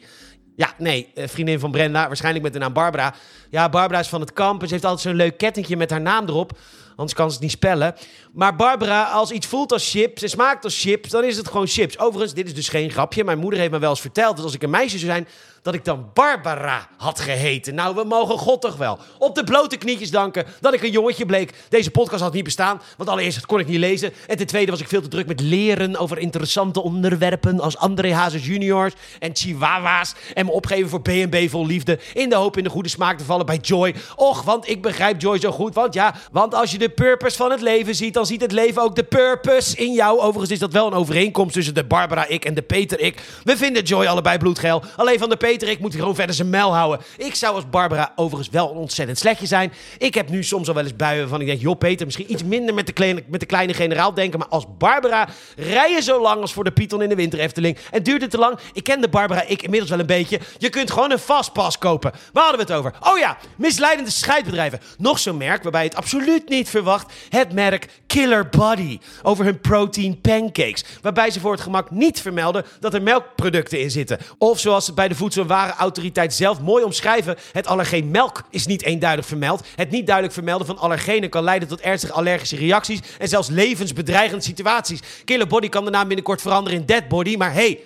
Ja, 0.56 0.74
nee, 0.78 1.12
eh, 1.16 1.28
vriendin 1.28 1.60
van 1.60 1.72
Brenda, 1.72 2.08
waarschijnlijk 2.08 2.44
met 2.44 2.54
de 2.54 2.60
naam 2.60 2.74
Barbara. 2.74 3.14
Ja, 3.50 3.70
Barbara 3.70 4.00
is 4.00 4.08
van 4.08 4.22
het 4.22 4.34
kamp 4.34 4.62
en 4.62 4.68
ze 4.68 4.74
heeft 4.74 4.86
altijd 4.86 5.04
zo'n 5.04 5.16
leuk 5.16 5.38
kettingje 5.38 5.78
met 5.78 5.90
haar 5.90 6.02
naam 6.02 6.28
erop. 6.28 6.58
Anders 6.96 7.14
kan 7.14 7.28
ze 7.28 7.34
het 7.34 7.44
niet 7.44 7.52
spellen. 7.52 7.96
Maar 8.34 8.56
Barbara, 8.56 9.04
als 9.04 9.32
iets 9.32 9.48
voelt 9.48 9.72
als 9.72 9.92
chips 9.92 10.22
en 10.22 10.30
smaakt 10.30 10.64
als 10.64 10.82
chips, 10.82 11.10
dan 11.10 11.24
is 11.24 11.38
het 11.38 11.48
gewoon 11.48 11.68
chips. 11.68 12.00
Overigens, 12.00 12.34
dit 12.34 12.48
is 12.48 12.54
dus 12.54 12.70
geen 12.70 12.92
grapje. 12.92 13.24
Mijn 13.24 13.38
moeder 13.38 13.60
heeft 13.60 13.72
me 13.72 13.80
wel 13.80 13.90
eens 13.90 14.02
verteld 14.02 14.36
dat 14.36 14.46
als 14.46 14.54
ik 14.54 14.64
een 14.64 14.70
meisje 14.70 14.98
zou 14.98 15.12
zijn, 15.12 15.28
dat 15.63 15.74
ik 15.74 15.86
dan 15.86 16.10
Barbara 16.13 16.88
had 16.98 17.20
geheten. 17.20 17.75
Nou, 17.75 17.96
we 17.96 18.03
mogen 18.03 18.38
God 18.38 18.62
toch 18.62 18.75
wel 18.75 19.00
op 19.17 19.36
de 19.36 19.43
blote 19.43 19.77
knietjes 19.77 20.12
danken 20.12 20.46
dat 20.60 20.74
ik 20.74 20.84
een 20.84 20.91
jongetje 20.91 21.25
bleek. 21.25 21.53
Deze 21.70 21.91
podcast 21.91 22.22
had 22.22 22.34
niet 22.34 22.43
bestaan, 22.43 22.82
want 22.98 23.10
allereerst 23.10 23.46
kon 23.46 23.60
ik 23.60 23.67
niet 23.67 23.77
lezen. 23.77 24.13
En 24.27 24.38
ten 24.38 24.48
tweede 24.48 24.72
was 24.72 24.79
ik 24.79 24.88
veel 24.88 25.01
te 25.01 25.08
druk 25.08 25.27
met 25.27 25.39
leren 25.39 25.98
over 25.98 26.17
interessante 26.17 26.82
onderwerpen 26.82 27.60
als 27.60 27.77
André 27.77 28.13
Hazes 28.13 28.46
juniors 28.46 28.93
en 29.20 29.36
chihuahua's. 29.36 30.13
En 30.34 30.46
me 30.46 30.51
opgeven 30.51 30.89
voor 30.89 31.01
B&B 31.01 31.50
vol 31.50 31.65
liefde 31.65 32.00
in 32.13 32.29
de 32.29 32.36
hoop 32.36 32.58
in 32.58 32.63
de 32.63 32.70
goede 32.70 32.89
smaak 32.89 33.17
te 33.17 33.24
vallen 33.24 33.46
bij 33.46 33.58
Joy. 33.58 33.96
Och, 34.15 34.41
want 34.41 34.70
ik 34.70 34.82
begrijp 34.82 35.22
Joy 35.22 35.39
zo 35.39 35.51
goed. 35.51 35.75
Want 35.75 35.93
ja, 35.93 36.15
want 36.32 36.53
als 36.53 36.72
je 36.72 36.77
de 36.77 36.89
purpose 36.89 37.38
van 37.38 37.51
het 37.51 37.62
leven 37.62 37.96
ziet, 37.96 38.13
dan 38.13 38.25
ziet 38.25 38.41
het 38.41 38.51
leven 38.51 38.82
ook 38.82 38.96
de 38.96 39.03
purpose 39.03 39.75
in 39.75 39.93
jou. 39.93 40.20
Overigens 40.20 40.51
is 40.51 40.60
dat 40.60 40.74
wel 40.74 40.88
een 40.88 40.93
overeenkomst 40.93 41.53
tussen 41.53 41.74
de 41.74 41.84
Barbara 41.84 42.27
ik 42.27 42.46
en 42.46 42.53
de 42.53 42.62
Peter 42.62 43.00
ik. 43.00 43.22
We 43.43 43.58
vinden 43.58 43.84
Joy 43.84 44.05
allebei 44.05 44.38
bloedgeil. 44.38 44.84
Alleen 44.96 45.20
van 45.20 45.29
de 45.29 45.36
Peter 45.36 45.53
Peter, 45.54 45.70
ik 45.70 45.80
moet 45.80 45.96
gewoon 45.96 46.16
verder 46.16 46.36
zijn 46.36 46.50
mel 46.50 46.76
houden. 46.76 47.06
Ik 47.18 47.36
zou 47.36 47.56
als 47.56 47.70
Barbara 47.70 48.12
overigens 48.16 48.50
wel 48.50 48.72
een 48.72 48.78
ontzettend 48.78 49.18
slechtje 49.18 49.46
zijn. 49.46 49.74
Ik 49.98 50.14
heb 50.14 50.30
nu 50.30 50.44
soms 50.44 50.68
al 50.68 50.74
wel 50.74 50.84
eens 50.84 50.96
buien 50.96 51.30
van, 51.30 51.42
ik 51.42 51.48
denk, 51.48 51.62
joh 51.62 51.78
Peter, 51.78 52.06
misschien 52.06 52.32
iets 52.32 52.44
minder 52.44 52.74
met 52.74 52.86
de, 52.86 52.92
kleine, 52.92 53.24
met 53.28 53.40
de 53.40 53.46
kleine 53.46 53.74
generaal 53.74 54.14
denken. 54.14 54.40
Maar 54.40 54.48
als 54.48 54.66
Barbara, 54.78 55.30
rij 55.56 55.92
je 55.92 56.02
zo 56.02 56.22
lang 56.22 56.42
als 56.42 56.54
voor 56.54 56.64
de 56.64 56.72
Python 56.72 57.02
in 57.02 57.10
de 57.10 57.16
winter 57.16 57.40
Efteling. 57.40 57.78
En 57.92 58.04
duurt 58.04 58.22
het 58.22 58.32
te 58.32 58.38
lang? 58.38 58.60
Ik 58.74 58.84
ken 58.84 59.02
de 59.02 59.10
Barbara, 59.10 59.44
ik 59.48 59.62
inmiddels 59.62 59.90
wel 59.90 60.00
een 60.00 60.06
beetje. 60.06 60.40
Je 60.58 60.70
kunt 60.70 60.92
gewoon 60.92 61.12
een 61.12 61.20
fastpass 61.20 61.78
kopen. 61.78 62.12
Waar 62.32 62.44
hadden 62.44 62.66
we 62.66 62.74
het 62.74 62.82
over? 62.82 62.94
Oh 63.12 63.18
ja, 63.18 63.38
misleidende 63.56 64.12
scheidbedrijven. 64.12 64.80
Nog 64.98 65.20
zo'n 65.20 65.38
merk 65.38 65.64
waarbij 65.64 65.84
je 65.84 65.90
het 65.90 65.98
absoluut 65.98 66.50
niet 66.50 66.70
verwacht. 66.70 67.14
Het 67.30 67.54
merk 67.54 67.88
Killer 68.08 68.50
Body. 68.50 69.00
Over 69.24 69.46
hun 69.46 69.60
protein 69.60 70.22
pancakes. 70.22 70.84
Waarbij 71.02 71.32
ze 71.32 71.40
voor 71.40 71.52
het 71.52 71.62
gemak 71.62 71.92
niet 71.92 72.22
vermelden 72.22 72.66
dat 72.80 72.94
er 72.94 73.02
melkproducten 73.02 73.80
in 73.80 73.92
zitten. 73.92 74.20
Of 74.38 74.60
zoals 74.60 74.86
het 74.86 74.96
bij 74.96 75.08
de 75.08 75.16
voedsel- 75.16 75.42
ware 75.48 75.74
autoriteit 75.74 76.34
zelf 76.34 76.60
mooi 76.60 76.84
omschrijven. 76.84 77.38
Het 77.52 77.68
allergeen 77.68 78.12
melk 78.12 78.42
is 78.50 78.66
niet 78.66 78.84
eenduidig 78.84 79.26
vermeld. 79.26 79.66
Het 79.76 79.90
niet 79.90 80.06
duidelijk 80.06 80.34
vermelden 80.36 80.68
van 80.68 80.78
allergenen 80.78 81.30
kan 81.30 81.44
leiden 81.44 81.68
tot 81.68 81.82
ernstige 81.82 82.14
allergische 82.14 82.56
reacties 82.56 83.00
en 83.20 83.28
zelfs 83.28 83.50
levensbedreigende 83.50 84.44
situaties. 84.44 85.00
Killer 85.26 85.48
Body 85.48 85.70
kan 85.70 85.86
de 85.86 85.92
naam 85.92 86.08
binnenkort 86.08 86.42
veranderen 86.42 86.80
in 86.80 86.86
Dead 86.86 87.08
Body, 87.08 87.36
maar 87.36 87.54
hey, 87.54 87.80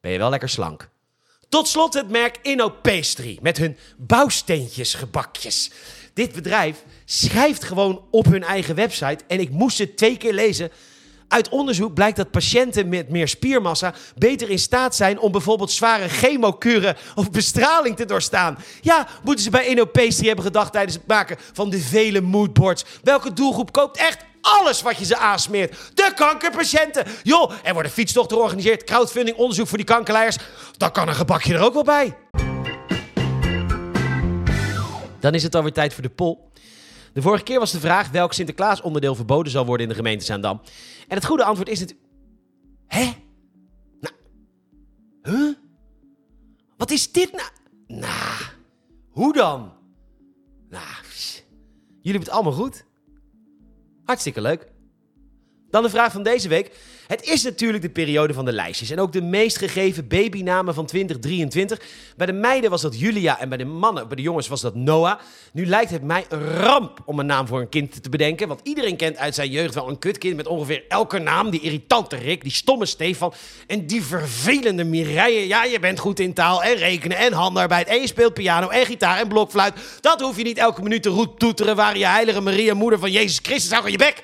ben 0.00 0.12
je 0.12 0.18
wel 0.18 0.30
lekker 0.30 0.48
slank. 0.48 0.88
Tot 1.48 1.68
slot 1.68 1.94
het 1.94 2.10
merk 2.10 2.38
Inno 2.42 2.68
Pastry 2.68 3.38
met 3.42 3.58
hun 3.58 3.76
bouwsteentjes 3.96 4.94
gebakjes. 4.94 5.70
Dit 6.14 6.32
bedrijf 6.32 6.84
schrijft 7.04 7.64
gewoon 7.64 8.04
op 8.10 8.24
hun 8.24 8.42
eigen 8.42 8.74
website 8.74 9.24
en 9.26 9.40
ik 9.40 9.50
moest 9.50 9.78
het 9.78 9.96
twee 9.96 10.16
keer 10.16 10.32
lezen 10.32 10.70
uit 11.28 11.48
onderzoek 11.48 11.94
blijkt 11.94 12.16
dat 12.16 12.30
patiënten 12.30 12.88
met 12.88 13.08
meer 13.08 13.28
spiermassa 13.28 13.94
beter 14.16 14.50
in 14.50 14.58
staat 14.58 14.96
zijn 14.96 15.18
om 15.18 15.32
bijvoorbeeld 15.32 15.70
zware 15.70 16.08
chemokuren 16.08 16.96
of 17.14 17.30
bestraling 17.30 17.96
te 17.96 18.04
doorstaan. 18.04 18.58
Ja, 18.80 19.08
moeten 19.24 19.44
ze 19.44 19.50
bij 19.50 19.68
Inopastry 19.68 20.26
hebben 20.26 20.44
gedacht 20.44 20.72
tijdens 20.72 20.94
het 20.94 21.06
maken 21.06 21.36
van 21.52 21.70
de 21.70 21.78
vele 21.78 22.20
moodboards. 22.20 22.84
Welke 23.02 23.32
doelgroep 23.32 23.72
koopt 23.72 23.96
echt 23.96 24.24
alles 24.40 24.82
wat 24.82 24.98
je 24.98 25.04
ze 25.04 25.16
aansmeert. 25.16 25.76
De 25.94 26.12
kankerpatiënten. 26.14 27.04
Joh, 27.22 27.52
er 27.62 27.72
worden 27.72 27.92
fietstochten 27.92 28.36
georganiseerd, 28.36 28.84
crowdfunding, 28.84 29.36
onderzoek 29.36 29.68
voor 29.68 29.78
die 29.78 29.86
kankerleiers. 29.86 30.36
Dan 30.76 30.92
kan 30.92 31.08
een 31.08 31.14
gebakje 31.14 31.54
er 31.54 31.60
ook 31.60 31.74
wel 31.74 31.84
bij. 31.84 32.16
Dan 35.20 35.34
is 35.34 35.42
het 35.42 35.54
alweer 35.54 35.72
tijd 35.72 35.94
voor 35.94 36.02
de 36.02 36.08
poll. 36.08 36.36
De 37.12 37.22
vorige 37.22 37.44
keer 37.44 37.58
was 37.58 37.72
de 37.72 37.80
vraag 37.80 38.10
welk 38.10 38.32
Sinterklaas 38.32 38.80
onderdeel 38.80 39.14
verboden 39.14 39.52
zal 39.52 39.66
worden 39.66 39.86
in 39.86 39.92
de 39.92 39.98
gemeente 39.98 40.24
Zaandam. 40.24 40.60
En 41.08 41.16
het 41.16 41.26
goede 41.26 41.44
antwoord 41.44 41.68
is 41.68 41.80
het... 41.80 41.96
Hè? 42.86 43.12
Nou... 44.00 44.14
Huh? 45.22 45.56
Wat 46.76 46.90
is 46.90 47.12
dit 47.12 47.32
nou? 47.32 47.50
Nou... 48.00 48.42
Hoe 49.10 49.32
dan? 49.32 49.72
Nou... 50.68 50.98
Jullie 52.08 52.20
hebben 52.20 52.20
het 52.20 52.30
allemaal 52.30 52.66
goed. 52.66 52.84
Hartstikke 54.04 54.40
leuk. 54.40 54.72
Dan 55.70 55.82
de 55.82 55.90
vraag 55.90 56.12
van 56.12 56.22
deze 56.22 56.48
week. 56.48 56.70
Het 57.06 57.24
is 57.24 57.42
natuurlijk 57.42 57.82
de 57.82 57.90
periode 57.90 58.32
van 58.32 58.44
de 58.44 58.52
lijstjes. 58.52 58.90
En 58.90 59.00
ook 59.00 59.12
de 59.12 59.22
meest 59.22 59.58
gegeven 59.58 60.08
babynamen 60.08 60.74
van 60.74 60.86
2023. 60.86 61.80
Bij 62.16 62.26
de 62.26 62.32
meiden 62.32 62.70
was 62.70 62.82
dat 62.82 62.98
Julia 62.98 63.40
en 63.40 63.48
bij 63.48 63.58
de 63.58 63.64
mannen, 63.64 64.06
bij 64.06 64.16
de 64.16 64.22
jongens 64.22 64.48
was 64.48 64.60
dat 64.60 64.74
Noah. 64.74 65.18
Nu 65.52 65.66
lijkt 65.66 65.90
het 65.90 66.02
mij 66.02 66.26
een 66.28 66.56
ramp 66.56 66.98
om 67.04 67.18
een 67.18 67.26
naam 67.26 67.46
voor 67.46 67.60
een 67.60 67.68
kind 67.68 68.02
te 68.02 68.08
bedenken. 68.08 68.48
Want 68.48 68.60
iedereen 68.62 68.96
kent 68.96 69.16
uit 69.16 69.34
zijn 69.34 69.50
jeugd 69.50 69.74
wel 69.74 69.88
een 69.88 69.98
kutkind 69.98 70.36
met 70.36 70.46
ongeveer 70.46 70.84
elke 70.88 71.18
naam. 71.18 71.50
Die 71.50 71.60
irritante 71.60 72.16
Rick, 72.16 72.42
die 72.42 72.52
stomme 72.52 72.86
Stefan 72.86 73.32
en 73.66 73.86
die 73.86 74.02
vervelende 74.02 74.84
Mireille. 74.84 75.46
Ja, 75.46 75.64
je 75.64 75.80
bent 75.80 75.98
goed 75.98 76.20
in 76.20 76.34
taal 76.34 76.62
en 76.62 76.74
rekenen 76.74 77.16
en 77.16 77.32
handarbeid. 77.32 77.88
En 77.88 78.00
je 78.00 78.06
speelt 78.06 78.34
piano 78.34 78.68
en 78.68 78.86
gitaar 78.86 79.18
en 79.18 79.28
blokfluit. 79.28 79.74
Dat 80.00 80.20
hoef 80.20 80.36
je 80.36 80.42
niet 80.42 80.58
elke 80.58 80.82
minuut 80.82 81.02
te 81.02 81.08
roet 81.08 81.38
toeteren 81.38 81.76
waar 81.76 81.98
je 81.98 82.06
heilige 82.06 82.40
Maria, 82.40 82.74
moeder 82.74 82.98
van 82.98 83.10
Jezus 83.10 83.38
Christus, 83.42 83.72
hou 83.72 83.90
je 83.90 83.98
bek. 83.98 84.22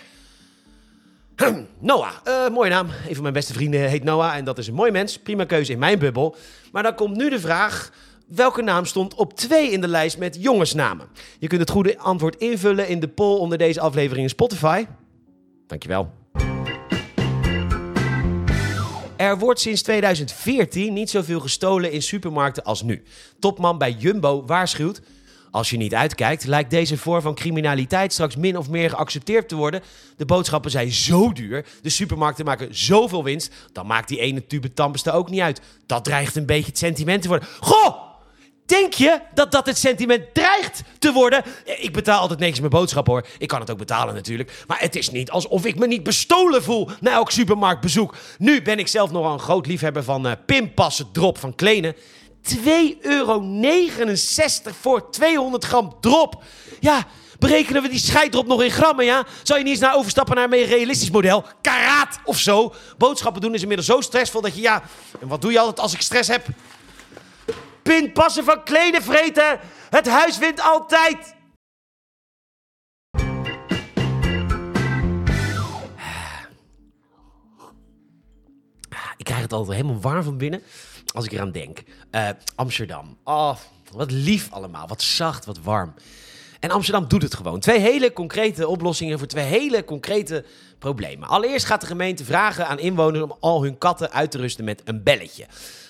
Noah, 1.79 2.13
uh, 2.29 2.49
mooie 2.49 2.71
naam. 2.71 2.87
Een 2.87 3.15
van 3.15 3.23
mijn 3.23 3.35
beste 3.35 3.53
vrienden 3.53 3.89
heet 3.89 4.05
Noah 4.05 4.37
en 4.37 4.45
dat 4.45 4.59
is 4.59 4.67
een 4.67 4.75
mooi 4.75 4.91
mens. 4.91 5.19
Prima 5.19 5.45
keuze 5.45 5.73
in 5.73 5.79
mijn 5.79 5.99
bubbel. 5.99 6.37
Maar 6.73 6.83
dan 6.83 6.95
komt 6.95 7.17
nu 7.17 7.31
de 7.31 7.41
vraag: 7.41 7.93
welke 8.27 8.63
naam 8.63 8.85
stond 8.85 9.15
op 9.15 9.37
2 9.37 9.71
in 9.71 9.81
de 9.81 9.89
lijst 9.89 10.19
met 10.19 10.37
jongensnamen? 10.41 11.07
Je 11.39 11.47
kunt 11.47 11.61
het 11.61 11.71
goede 11.71 11.99
antwoord 11.99 12.37
invullen 12.37 12.89
in 12.89 13.01
de 13.01 13.09
poll 13.09 13.39
onder 13.39 13.59
deze 13.59 13.81
aflevering 13.81 14.23
in 14.23 14.29
Spotify. 14.29 14.87
Dankjewel. 15.67 16.13
Er 19.17 19.39
wordt 19.39 19.61
sinds 19.61 19.83
2014 19.83 20.93
niet 20.93 21.11
zoveel 21.11 21.41
gestolen 21.41 21.93
in 21.93 22.03
supermarkten 22.03 22.65
als 22.65 22.83
nu. 22.83 23.03
Topman 23.39 23.79
bij 23.79 23.93
Jumbo 23.93 24.45
waarschuwt 24.45 25.01
als 25.55 25.71
je 25.71 25.77
niet 25.77 25.95
uitkijkt, 25.95 26.45
lijkt 26.45 26.71
deze 26.71 26.99
vorm 26.99 27.21
van 27.23 27.35
criminaliteit 27.35 28.13
straks 28.13 28.37
min 28.37 28.59
of 28.59 28.69
meer 28.69 28.91
geaccepteerd 28.91 29.49
te 29.49 29.57
worden. 29.57 29.83
De 30.17 30.25
boodschappen 30.25 30.71
zijn 30.71 30.93
zo 30.93 31.33
duur, 31.33 31.67
de 31.83 31.89
supermarkten 31.89 32.45
maken 32.45 32.77
zoveel 32.77 33.25
winst, 33.25 33.53
dan 33.73 33.87
maakt 33.87 34.09
die 34.09 34.19
ene 34.19 34.47
tube 34.47 34.73
tandpasta 34.73 35.11
ook 35.11 35.31
niet 35.31 35.41
uit. 35.41 35.61
Dat 35.87 36.05
dreigt 36.05 36.37
een 36.37 36.47
beetje 36.47 36.69
het 36.69 36.79
sentiment 36.79 37.23
te 37.23 37.29
worden. 37.29 37.49
Goh! 37.61 38.03
Denk 38.67 38.93
je 38.93 39.21
dat 39.35 39.53
dat 39.53 39.67
het 39.67 39.79
sentiment 39.79 40.35
dreigt 40.35 40.83
te 40.99 41.13
worden? 41.13 41.43
Ik 41.65 41.93
betaal 41.93 42.21
altijd 42.21 42.39
netjes 42.39 42.59
mijn 42.59 42.71
boodschap 42.71 43.07
hoor. 43.07 43.27
Ik 43.39 43.49
kan 43.49 43.61
het 43.61 43.71
ook 43.71 43.79
betalen 43.79 44.15
natuurlijk. 44.15 44.65
Maar 44.67 44.81
het 44.81 44.97
is 44.97 45.11
niet 45.11 45.31
alsof 45.31 45.65
ik 45.65 45.79
me 45.79 45.87
niet 45.87 46.03
bestolen 46.03 46.63
voel 46.63 46.89
na 47.01 47.13
elk 47.13 47.31
supermarktbezoek. 47.31 48.17
Nu 48.39 48.63
ben 48.63 48.79
ik 48.79 48.89
zelf 48.89 49.11
nogal 49.11 49.33
een 49.33 49.39
groot 49.39 49.67
liefhebber 49.67 50.05
van 50.05 50.27
uh, 50.27 50.33
pinpassen 50.47 51.13
drop 51.13 51.39
van 51.39 51.55
Klenen. 51.55 51.95
2,69 52.53 52.99
euro 53.01 53.43
voor 54.81 55.11
200 55.11 55.65
gram 55.65 55.97
drop. 56.01 56.43
Ja, 56.81 57.07
berekenen 57.39 57.83
we 57.83 57.89
die 57.89 57.99
scheiddrop 57.99 58.47
nog 58.47 58.63
in 58.63 58.71
grammen, 58.71 59.05
ja? 59.05 59.27
Zou 59.43 59.59
je 59.59 59.65
niet 59.65 59.75
eens 59.75 59.83
naar 59.83 59.97
overstappen 59.97 60.35
naar 60.35 60.45
een 60.45 60.51
meer 60.51 60.67
realistisch 60.67 61.11
model? 61.11 61.45
Karaat 61.61 62.19
of 62.25 62.39
zo? 62.39 62.75
Boodschappen 62.99 63.41
doen 63.41 63.55
is 63.55 63.61
inmiddels 63.61 63.89
zo 63.89 64.01
stressvol 64.01 64.41
dat 64.41 64.55
je, 64.55 64.61
ja... 64.61 64.83
En 65.21 65.29
wat 65.29 65.41
doe 65.41 65.53
je 65.53 65.59
altijd 65.59 65.81
als 65.81 65.93
ik 65.95 66.01
stress 66.01 66.29
heb? 66.29 66.47
Pinpassen 67.83 68.45
van 68.45 68.65
kleden 68.65 69.03
vreten. 69.03 69.61
Het 69.91 70.09
huis 70.09 70.39
wint 70.39 70.61
altijd. 70.61 71.35
Ik 79.17 79.25
krijg 79.25 79.43
het 79.43 79.53
altijd 79.53 79.77
helemaal 79.77 80.01
warm 80.01 80.23
van 80.23 80.37
binnen 80.37 80.63
als 81.15 81.25
ik 81.25 81.33
eraan 81.33 81.53
denk. 81.53 81.83
Uh, 82.11 82.29
Amsterdam. 82.55 83.17
Oh, 83.25 83.57
wat 83.93 84.11
lief 84.11 84.53
allemaal. 84.53 84.89
Wat 84.89 85.03
zacht, 85.03 85.45
wat 85.45 85.59
warm. 85.59 85.95
En 86.61 86.71
Amsterdam 86.71 87.09
doet 87.09 87.23
het 87.23 87.35
gewoon. 87.35 87.61
Twee 87.61 87.79
hele 87.79 88.13
concrete 88.13 88.69
oplossingen 88.69 89.19
voor 89.19 89.27
twee 89.27 89.45
hele 89.45 89.85
concrete 89.85 90.45
problemen. 90.79 91.29
Allereerst 91.29 91.67
gaat 91.67 91.81
de 91.81 91.87
gemeente 91.87 92.25
vragen 92.25 92.67
aan 92.67 92.79
inwoners 92.79 93.23
om 93.23 93.37
al 93.41 93.63
hun 93.63 93.79
katten 93.79 94.13
uit 94.13 94.31
te 94.31 94.39
rusten 94.39 94.65
met 94.65 94.83
een 94.85 95.03
belletje 95.03 95.47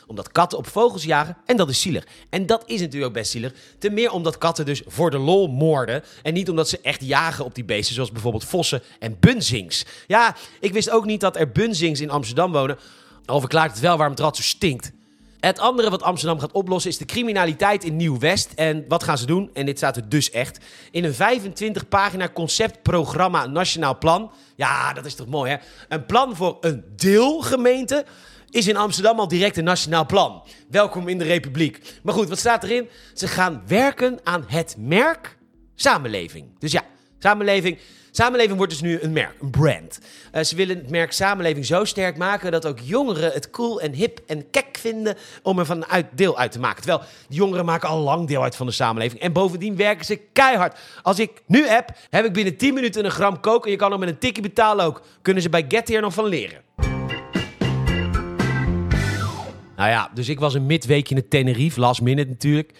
omdat 0.07 0.33
katten 0.33 0.59
op 0.59 0.67
vogels 0.67 1.05
jagen 1.05 1.37
en 1.47 1.57
dat 1.57 1.69
is 1.69 1.81
zielig. 1.81 2.07
En 2.31 2.47
dat 2.47 2.63
is 2.67 2.81
natuurlijk 2.81 3.07
ook 3.07 3.13
best 3.13 3.31
zielig. 3.31 3.53
Ten 3.79 3.95
meer 3.95 4.11
omdat 4.11 4.39
katten 4.39 4.65
dus 4.65 4.83
voor 4.87 5.11
de 5.11 5.19
lol 5.19 5.47
moorden. 5.47 6.03
En 6.23 6.35
niet 6.35 6.51
omdat 6.51 6.69
ze 6.69 6.79
echt 6.83 7.05
jagen 7.05 7.45
op 7.45 7.55
die 7.55 7.65
beesten, 7.65 7.95
zoals 7.95 8.13
bijvoorbeeld 8.13 8.45
vossen 8.45 8.83
en 8.99 9.17
bunzings. 9.21 9.85
Ja, 10.07 10.37
ik 10.61 10.73
wist 10.73 10.91
ook 10.91 11.05
niet 11.05 11.21
dat 11.21 11.37
er 11.37 11.53
bunzings 11.53 12.01
in 12.01 12.11
Amsterdam 12.11 12.53
wonen. 12.53 12.79
Al 13.25 13.41
verklaart 13.41 13.71
het 13.71 13.81
wel 13.81 13.97
waarom 13.97 14.15
het 14.15 14.25
rad 14.25 14.37
zo 14.37 14.43
stinkt. 14.43 14.93
Het 15.45 15.59
andere 15.59 15.91
wat 15.91 16.03
Amsterdam 16.03 16.41
gaat 16.41 16.53
oplossen 16.53 16.91
is 16.91 16.99
de 16.99 17.05
criminaliteit 17.05 17.85
in 17.85 17.97
Nieuw-West. 17.97 18.53
En 18.55 18.85
wat 18.89 19.03
gaan 19.03 19.19
ze 19.19 19.27
doen? 19.27 19.51
En 19.53 19.67
dit 19.67 19.77
staat 19.77 19.97
er 19.97 20.09
dus 20.09 20.31
echt. 20.31 20.59
In 20.91 21.05
een 21.05 21.15
25 21.15 21.89
pagina 21.89 22.29
conceptprogramma 22.29 23.47
Nationaal 23.47 23.99
Plan. 23.99 24.33
Ja, 24.57 24.93
dat 24.93 25.05
is 25.05 25.15
toch 25.15 25.27
mooi 25.27 25.51
hè? 25.51 25.57
Een 25.89 26.07
plan 26.07 26.37
voor 26.37 26.57
een 26.61 26.85
deelgemeente 26.97 28.05
is 28.51 28.69
in 28.69 28.77
Amsterdam 28.77 29.19
al 29.19 29.29
direct 29.29 29.57
een 29.57 29.65
nationaal 29.65 30.07
plan. 30.07 30.43
Welkom 30.71 31.09
in 31.09 31.19
de 31.19 31.25
Republiek. 31.25 32.01
Maar 32.03 32.15
goed, 32.15 32.29
wat 32.29 32.39
staat 32.39 32.63
erin? 32.63 32.89
Ze 33.15 33.29
gaan 33.29 33.63
werken 33.67 34.21
aan 34.23 34.45
het 34.47 34.75
merk 34.79 35.37
samenleving. 35.75 36.59
Dus 36.59 36.73
ja, 36.73 36.83
samenleving. 37.19 37.79
Samenleving 38.17 38.57
wordt 38.57 38.73
dus 38.73 38.81
nu 38.81 38.99
een 39.01 39.13
merk, 39.13 39.35
een 39.41 39.51
brand. 39.51 39.99
Uh, 40.35 40.43
ze 40.43 40.57
willen 40.57 40.77
het 40.77 40.91
merk 40.91 41.13
samenleving 41.13 41.67
zo 41.67 41.85
sterk 41.85 42.17
maken 42.17 42.53
dat 42.53 42.67
ook 42.67 42.79
jongeren 42.83 43.33
het 43.33 43.51
cool 43.51 43.81
en 43.81 43.93
hip 43.93 44.21
en 44.27 44.51
kek 44.51 44.79
vinden 44.79 45.17
om 45.43 45.59
er 45.59 45.67
van 45.67 45.87
uit, 45.87 46.07
deel 46.13 46.39
uit 46.39 46.53
te 46.53 46.59
maken. 46.59 46.83
Terwijl 46.83 47.03
jongeren 47.29 47.65
maken 47.65 47.89
al 47.89 48.01
lang 48.01 48.29
deel 48.29 48.43
uit 48.43 48.57
van 48.57 48.67
de 48.67 48.73
samenleving. 48.73 49.21
En 49.21 49.33
bovendien 49.33 49.77
werken 49.77 50.05
ze 50.05 50.21
keihard. 50.33 50.79
Als 51.03 51.19
ik 51.19 51.31
nu 51.47 51.69
app, 51.69 51.91
heb 52.11 52.25
ik 52.25 52.33
binnen 52.33 52.57
10 52.57 52.75
minuten 52.75 53.05
een 53.05 53.11
gram 53.11 53.41
kook 53.41 53.65
en 53.65 53.71
je 53.71 53.77
kan 53.77 53.93
er 53.93 53.99
met 53.99 54.09
een 54.09 54.19
tikje 54.19 54.43
betalen 54.43 54.85
ook. 54.85 55.03
Kunnen 55.23 55.43
ze 55.43 55.49
bij 55.49 55.65
Get 55.69 55.89
hier 55.89 56.01
nog 56.01 56.15
van 56.15 56.27
leren. 56.27 56.63
Nou 59.77 59.89
ja, 59.91 60.11
dus 60.15 60.29
ik 60.29 60.41
was 60.41 60.55
een 60.55 60.67
midweekje 60.67 61.15
in 61.15 61.21
het 61.21 61.31
Tenerife, 61.31 61.81
last 61.81 62.01
minute 62.01 62.29
natuurlijk. 62.29 62.73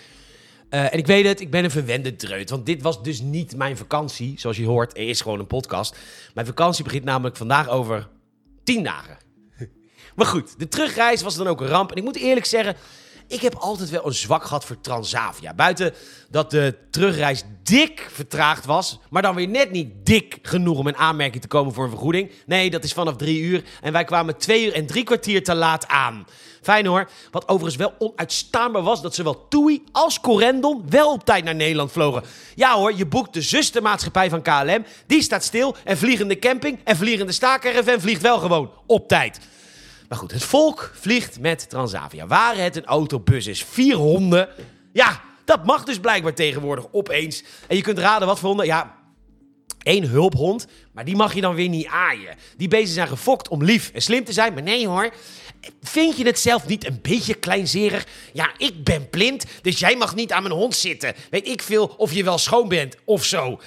Uh, 0.75 0.93
en 0.93 0.99
ik 0.99 1.07
weet 1.07 1.27
het, 1.27 1.41
ik 1.41 1.51
ben 1.51 1.65
een 1.65 1.71
verwende 1.71 2.17
dreut. 2.17 2.51
Want 2.51 2.67
dit 2.67 2.83
was 2.83 3.03
dus 3.03 3.21
niet 3.21 3.57
mijn 3.57 3.77
vakantie. 3.77 4.35
Zoals 4.41 4.57
je 4.57 4.67
hoort, 4.67 4.97
er 4.97 5.09
is 5.09 5.21
gewoon 5.21 5.39
een 5.39 5.47
podcast. 5.47 5.97
Mijn 6.35 6.47
vakantie 6.47 6.85
begint 6.85 7.05
namelijk 7.05 7.37
vandaag 7.37 7.69
over 7.69 8.09
tien 8.65 8.83
dagen. 8.83 9.17
maar 10.17 10.27
goed, 10.27 10.59
de 10.59 10.69
terugreis 10.69 11.23
was 11.23 11.37
dan 11.37 11.47
ook 11.47 11.61
een 11.61 11.67
ramp. 11.67 11.91
En 11.91 11.97
ik 11.97 12.03
moet 12.03 12.17
eerlijk 12.17 12.47
zeggen, 12.47 12.77
ik 13.29 13.41
heb 13.41 13.55
altijd 13.55 13.91
wel 13.91 14.07
een 14.07 14.15
zwak 14.15 14.45
gehad 14.45 14.65
voor 14.65 14.81
Transavia. 14.81 15.55
Buiten 15.55 15.95
dat 16.31 16.51
de 16.51 16.77
terugreis 16.91 17.43
dik 17.63 18.09
vertraagd 18.13 18.65
was, 18.65 18.99
maar 19.11 19.23
dan 19.23 19.35
weer 19.35 19.49
net 19.49 19.71
niet 19.71 20.07
dik 20.07 20.39
genoeg 20.43 20.79
om 20.79 20.89
in 20.89 20.97
aanmerking 20.97 21.43
te 21.43 21.49
komen 21.49 21.75
voor 21.75 21.85
een 21.85 21.91
vergoeding. 21.91 22.31
Nee, 22.47 22.71
dat 22.71 22.85
is 22.85 22.93
vanaf 22.93 23.17
drie 23.17 23.41
uur. 23.41 23.65
En 23.81 23.93
wij 23.93 24.05
kwamen 24.05 24.37
twee 24.37 24.67
uur 24.67 24.73
en 24.73 24.87
drie 24.87 25.05
kwartier 25.05 25.45
te 25.45 25.55
laat 25.55 25.89
aan. 25.89 26.27
Fijn 26.63 26.87
hoor. 26.87 27.09
Wat 27.31 27.49
overigens 27.49 27.77
wel 27.77 27.95
onuitstaanbaar 27.99 28.83
was, 28.83 29.03
dat 29.03 29.15
zowel 29.15 29.49
TUI 29.49 29.83
als 29.93 30.21
Corendon 30.21 30.85
wel 30.89 31.13
op 31.13 31.25
tijd 31.25 31.45
naar 31.45 31.55
Nederland 31.55 31.93
vlogen. 31.93 32.23
Ja 32.55 32.75
hoor, 32.75 32.95
je 32.95 33.07
boekt 33.07 33.35
de 33.35 33.43
zustermaatschappij 33.43 34.31
van 34.31 34.43
KLM. 34.43 34.85
Die 35.07 35.23
staat 35.23 35.45
stil 35.45 35.77
en 35.85 35.99
vliegende 35.99 36.39
camping 36.39 36.79
en 36.85 36.97
vliegende 36.97 37.33
staakerven 37.33 38.01
vliegt 38.01 38.23
wel 38.23 38.39
gewoon 38.39 38.71
op 38.87 39.09
tijd. 39.09 39.41
Maar 40.15 40.23
goed, 40.23 40.33
het 40.33 40.45
volk 40.45 40.91
vliegt 40.95 41.41
met 41.41 41.69
Transavia. 41.69 42.27
Waar 42.27 42.57
het 42.57 42.77
een 42.77 42.85
autobus 42.85 43.47
is, 43.47 43.65
vier 43.65 43.95
honden. 43.95 44.49
Ja, 44.93 45.23
dat 45.45 45.65
mag 45.65 45.85
dus 45.85 45.99
blijkbaar 46.01 46.35
tegenwoordig 46.35 46.87
opeens. 46.93 47.45
En 47.69 47.77
je 47.77 47.83
kunt 47.83 47.99
raden 47.99 48.29
wat 48.29 48.39
voor 48.39 48.49
honden. 48.49 48.67
Ja, 48.67 48.97
één 49.83 50.05
hulphond, 50.05 50.67
maar 50.93 51.05
die 51.05 51.17
mag 51.17 51.35
je 51.35 51.41
dan 51.41 51.55
weer 51.55 51.69
niet 51.69 51.87
aaien. 51.87 52.37
Die 52.57 52.69
beesten 52.69 52.95
zijn 52.95 53.09
gefokt 53.09 53.49
om 53.49 53.65
lief 53.65 53.91
en 53.95 54.03
slim 54.03 54.25
te 54.25 54.33
zijn, 54.33 54.55
maar 54.55 54.63
nee 54.63 54.89
hoor. 54.89 55.15
Vind 55.83 56.17
je 56.17 56.25
het 56.25 56.39
zelf 56.39 56.67
niet 56.67 56.87
een 56.87 56.99
beetje 57.03 57.35
kleinzerig? 57.35 58.07
Ja, 58.33 58.53
ik 58.57 58.85
ben 58.85 59.11
blind, 59.11 59.45
dus 59.63 59.79
jij 59.79 59.97
mag 59.97 60.15
niet 60.15 60.33
aan 60.33 60.43
mijn 60.43 60.55
hond 60.55 60.75
zitten. 60.75 61.15
Weet 61.31 61.49
ik 61.49 61.63
veel 61.63 61.95
of 61.97 62.13
je 62.13 62.25
wel 62.25 62.39
schoon 62.39 62.69
bent 62.69 62.97
of 63.05 63.25
zo. 63.25 63.61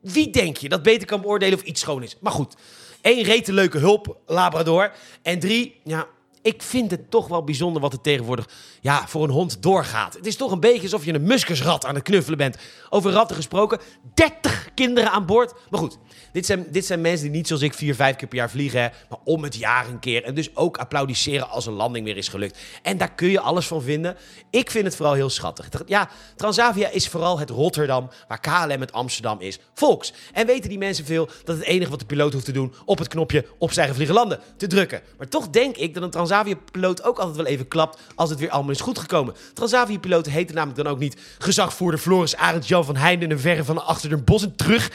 Wie 0.00 0.30
denk 0.30 0.56
je 0.56 0.68
dat 0.68 0.82
beter 0.82 1.06
kan 1.06 1.20
beoordelen 1.20 1.58
of 1.58 1.64
iets 1.64 1.80
schoon 1.80 2.02
is? 2.02 2.16
Maar 2.20 2.32
goed, 2.32 2.54
één 3.00 3.24
rete 3.24 3.52
leuke 3.52 3.78
hulp, 3.78 4.16
Labrador. 4.26 4.92
En 5.22 5.38
drie, 5.38 5.80
ja, 5.84 6.08
ik 6.42 6.62
vind 6.62 6.90
het 6.90 7.10
toch 7.10 7.28
wel 7.28 7.44
bijzonder 7.44 7.82
wat 7.82 7.92
er 7.92 8.00
tegenwoordig 8.00 8.48
ja, 8.80 9.08
voor 9.08 9.24
een 9.24 9.30
hond 9.30 9.62
doorgaat. 9.62 10.14
Het 10.14 10.26
is 10.26 10.36
toch 10.36 10.52
een 10.52 10.60
beetje 10.60 10.82
alsof 10.82 11.04
je 11.04 11.14
een 11.14 11.22
muskusrat 11.22 11.84
aan 11.84 11.94
het 11.94 12.04
knuffelen 12.04 12.38
bent. 12.38 12.56
Over 12.88 13.10
ratten 13.10 13.36
gesproken, 13.36 13.78
30 14.14 14.68
kinderen 14.74 15.10
aan 15.10 15.26
boord. 15.26 15.52
Maar 15.70 15.80
goed, 15.80 15.98
dit 16.32 16.46
zijn, 16.46 16.66
dit 16.70 16.86
zijn 16.86 17.00
mensen 17.00 17.26
die 17.26 17.36
niet 17.36 17.46
zoals 17.46 17.62
ik 17.62 17.74
vier, 17.74 17.94
vijf 17.94 18.16
keer 18.16 18.28
per 18.28 18.38
jaar 18.38 18.50
vliegen, 18.50 18.92
maar 19.08 19.18
om 19.24 19.42
het 19.42 19.54
jaar 19.54 19.88
een 19.88 19.98
keer. 19.98 20.24
En 20.24 20.34
dus 20.34 20.56
ook 20.56 20.78
applaudisseren 20.78 21.48
als 21.48 21.66
een 21.66 21.72
landing 21.72 22.04
weer 22.04 22.16
is 22.16 22.28
gelukt. 22.28 22.58
En 22.82 22.98
daar 22.98 23.14
kun 23.14 23.28
je 23.28 23.40
alles 23.40 23.66
van 23.66 23.82
vinden. 23.82 24.16
Ik 24.50 24.70
vind 24.70 24.84
het 24.84 24.96
vooral 24.96 25.14
heel 25.14 25.30
schattig. 25.30 25.68
Ja, 25.86 26.08
Transavia 26.36 26.88
is 26.88 27.08
vooral 27.08 27.38
het 27.38 27.50
Rotterdam, 27.50 28.10
waar 28.28 28.40
KLM 28.40 28.80
het 28.80 28.92
Amsterdam 28.92 29.40
is. 29.40 29.58
Volks. 29.74 30.12
En 30.32 30.46
weten 30.46 30.68
die 30.68 30.78
mensen 30.78 31.04
veel 31.04 31.28
dat 31.44 31.56
het 31.56 31.64
enige 31.64 31.90
wat 31.90 31.98
de 31.98 32.06
piloot 32.06 32.32
hoeft 32.32 32.44
te 32.44 32.52
doen, 32.52 32.74
op 32.84 32.98
het 32.98 33.08
knopje 33.08 33.46
op 33.58 33.72
zijn 33.72 33.94
vliegen 33.94 34.14
landen 34.14 34.40
te 34.56 34.66
drukken. 34.66 35.02
Maar 35.18 35.28
toch 35.28 35.48
denk 35.48 35.76
ik 35.76 35.94
dat 35.94 36.02
een 36.02 36.10
Transavia-piloot 36.30 37.02
ook 37.02 37.18
altijd 37.18 37.36
wel 37.36 37.46
even 37.46 37.68
klapt 37.68 38.00
als 38.14 38.30
het 38.30 38.38
weer 38.38 38.50
allemaal 38.50 38.72
is 38.72 38.80
goed 38.80 38.98
gekomen. 38.98 39.34
Transavia-piloten 39.54 40.32
heten 40.32 40.54
namelijk 40.54 40.82
dan 40.82 40.92
ook 40.92 40.98
niet 40.98 41.20
gezagvoerder 41.38 42.00
Floris 42.00 42.36
Arend 42.36 42.68
Jan 42.68 42.84
van 42.84 42.96
Heijn 42.96 43.22
in 43.22 43.30
een 43.30 43.38
verre 43.38 43.64
van 43.64 43.86
achter 43.86 44.08
de 44.08 44.16
bos 44.16 44.42
en 44.42 44.56
terug. 44.56 44.90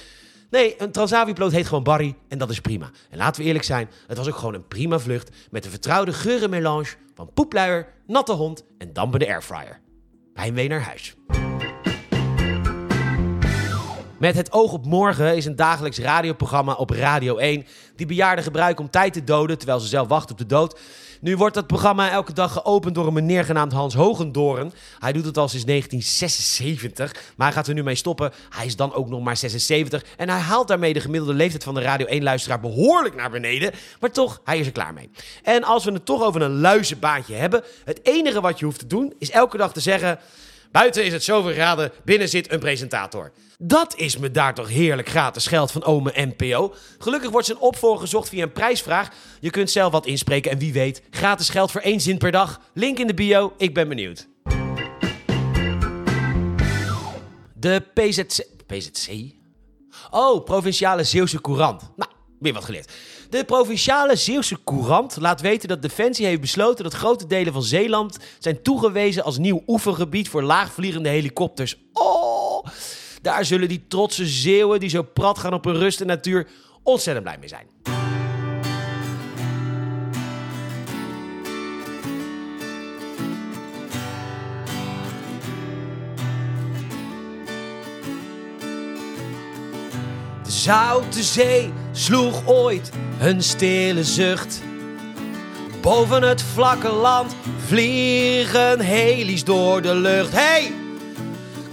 Nee, 0.49 0.81
een 0.81 0.91
Transavia-piloot 0.91 1.51
heet 1.51 1.67
gewoon 1.67 1.83
Barry 1.83 2.15
en 2.27 2.37
dat 2.37 2.49
is 2.49 2.59
prima. 2.59 2.91
En 3.09 3.17
laten 3.17 3.41
we 3.41 3.47
eerlijk 3.47 3.65
zijn, 3.65 3.89
het 4.07 4.17
was 4.17 4.27
ook 4.27 4.35
gewoon 4.35 4.53
een 4.53 4.67
prima 4.67 4.99
vlucht 4.99 5.29
met 5.51 5.63
de 5.63 5.69
vertrouwde 5.69 6.13
geurenmelange 6.13 6.87
van 7.15 7.33
poepluier, 7.33 7.87
natte 8.07 8.33
hond 8.33 8.63
en 8.77 8.93
dampende 8.93 9.27
airfryer. 9.27 9.79
Heimwee 10.33 10.67
naar 10.67 10.81
huis. 10.81 11.15
Met 14.19 14.35
het 14.35 14.51
oog 14.51 14.71
op 14.71 14.85
morgen 14.85 15.35
is 15.35 15.45
een 15.45 15.55
dagelijks 15.55 15.99
radioprogramma 15.99 16.73
op 16.73 16.89
Radio 16.89 17.37
1 17.37 17.65
die 17.95 18.05
bejaarden 18.05 18.43
gebruiken 18.43 18.83
om 18.83 18.89
tijd 18.89 19.13
te 19.13 19.23
doden 19.23 19.57
terwijl 19.57 19.79
ze 19.79 19.87
zelf 19.87 20.07
wachten 20.07 20.31
op 20.31 20.37
de 20.37 20.45
dood. 20.45 20.79
Nu 21.25 21.37
wordt 21.37 21.55
dat 21.55 21.67
programma 21.67 22.11
elke 22.11 22.33
dag 22.33 22.51
geopend 22.53 22.95
door 22.95 23.07
een 23.07 23.13
meneer 23.13 23.45
genaamd 23.45 23.71
Hans 23.71 23.93
Hogendoren. 23.93 24.73
Hij 24.99 25.11
doet 25.13 25.25
het 25.25 25.37
al 25.37 25.47
sinds 25.47 25.65
1976, 25.65 27.33
maar 27.35 27.47
hij 27.47 27.55
gaat 27.55 27.67
er 27.67 27.73
nu 27.73 27.83
mee 27.83 27.95
stoppen. 27.95 28.31
Hij 28.49 28.65
is 28.65 28.75
dan 28.75 28.93
ook 28.93 29.09
nog 29.09 29.23
maar 29.23 29.37
76 29.37 30.03
en 30.17 30.29
hij 30.29 30.39
haalt 30.39 30.67
daarmee 30.67 30.93
de 30.93 30.99
gemiddelde 30.99 31.33
leeftijd 31.33 31.63
van 31.63 31.73
de 31.73 31.81
Radio 31.81 32.19
1-luisteraar 32.19 32.59
behoorlijk 32.59 33.15
naar 33.15 33.29
beneden. 33.29 33.71
Maar 33.99 34.11
toch, 34.11 34.41
hij 34.43 34.59
is 34.59 34.65
er 34.65 34.71
klaar 34.71 34.93
mee. 34.93 35.09
En 35.43 35.63
als 35.63 35.85
we 35.85 35.91
het 35.91 36.05
toch 36.05 36.23
over 36.23 36.41
een 36.41 36.59
luizenbaantje 36.59 37.35
hebben, 37.35 37.63
het 37.85 37.99
enige 38.03 38.41
wat 38.41 38.59
je 38.59 38.65
hoeft 38.65 38.79
te 38.79 38.87
doen 38.87 39.13
is 39.19 39.31
elke 39.31 39.57
dag 39.57 39.73
te 39.73 39.79
zeggen... 39.79 40.19
Buiten 40.75 41.05
is 41.05 41.13
het 41.13 41.23
zoveel 41.23 41.53
graden, 41.53 41.91
binnen 42.05 42.29
zit 42.29 42.51
een 42.51 42.59
presentator. 42.59 43.31
Dat 43.57 43.95
is 43.95 44.17
me 44.17 44.31
daar 44.31 44.53
toch 44.53 44.69
heerlijk 44.69 45.09
gratis 45.09 45.47
geld 45.47 45.71
van 45.71 45.83
ome 45.83 46.13
NPO. 46.15 46.73
Gelukkig 46.97 47.29
wordt 47.29 47.45
zijn 47.45 47.57
opvolger 47.57 47.99
gezocht 47.99 48.29
via 48.29 48.43
een 48.43 48.51
prijsvraag. 48.51 49.09
Je 49.39 49.49
kunt 49.49 49.71
zelf 49.71 49.91
wat 49.91 50.05
inspreken 50.05 50.51
en 50.51 50.57
wie 50.57 50.73
weet, 50.73 51.01
gratis 51.09 51.49
geld 51.49 51.71
voor 51.71 51.81
één 51.81 51.99
zin 51.99 52.17
per 52.17 52.31
dag. 52.31 52.61
Link 52.73 52.99
in 52.99 53.07
de 53.07 53.13
bio, 53.13 53.53
ik 53.57 53.73
ben 53.73 53.87
benieuwd. 53.87 54.27
De 57.53 57.83
PZC... 57.93 58.45
PZC? 58.65 59.11
Oh, 60.11 60.43
Provinciale 60.43 61.03
Zeeuwse 61.03 61.41
Courant. 61.41 61.81
Nou, 61.95 62.11
weer 62.39 62.53
wat 62.53 62.65
geleerd. 62.65 62.91
De 63.29 63.43
Provinciale 63.45 64.15
Zeeuwse 64.15 64.63
Courant 64.63 65.17
laat 65.19 65.41
weten 65.41 65.67
dat 65.67 65.81
Defensie 65.81 66.25
heeft 66.25 66.41
besloten 66.41 66.83
dat 66.83 66.93
grote 66.93 67.27
delen 67.27 67.53
van 67.53 67.63
Zeeland 67.63 68.17
zijn 68.39 68.61
toegewezen 68.61 69.23
als 69.23 69.37
nieuw 69.37 69.63
oefengebied 69.67 70.29
voor 70.29 70.43
laagvliegende 70.43 71.09
helikopters. 71.09 71.77
Oh, 71.93 72.65
daar 73.21 73.45
zullen 73.45 73.67
die 73.67 73.85
trotse 73.87 74.25
Zeeuwen 74.25 74.79
die 74.79 74.89
zo 74.89 75.03
prat 75.03 75.37
gaan 75.37 75.53
op 75.53 75.63
hun 75.63 75.77
rust 75.77 76.05
natuur 76.05 76.47
ontzettend 76.83 77.25
blij 77.25 77.37
mee 77.39 77.49
zijn. 77.49 77.67
De 90.43 90.51
Zoute 90.51 91.23
Zee 91.23 91.73
sloeg 91.97 92.41
ooit 92.45 92.89
een 93.19 93.43
stille 93.43 94.03
zucht. 94.03 94.61
Boven 95.81 96.21
het 96.21 96.41
vlakke 96.41 96.89
land 96.89 97.35
vliegen 97.65 98.79
heli's 98.79 99.43
door 99.43 99.81
de 99.81 99.95
lucht. 99.95 100.31
Hey! 100.31 100.71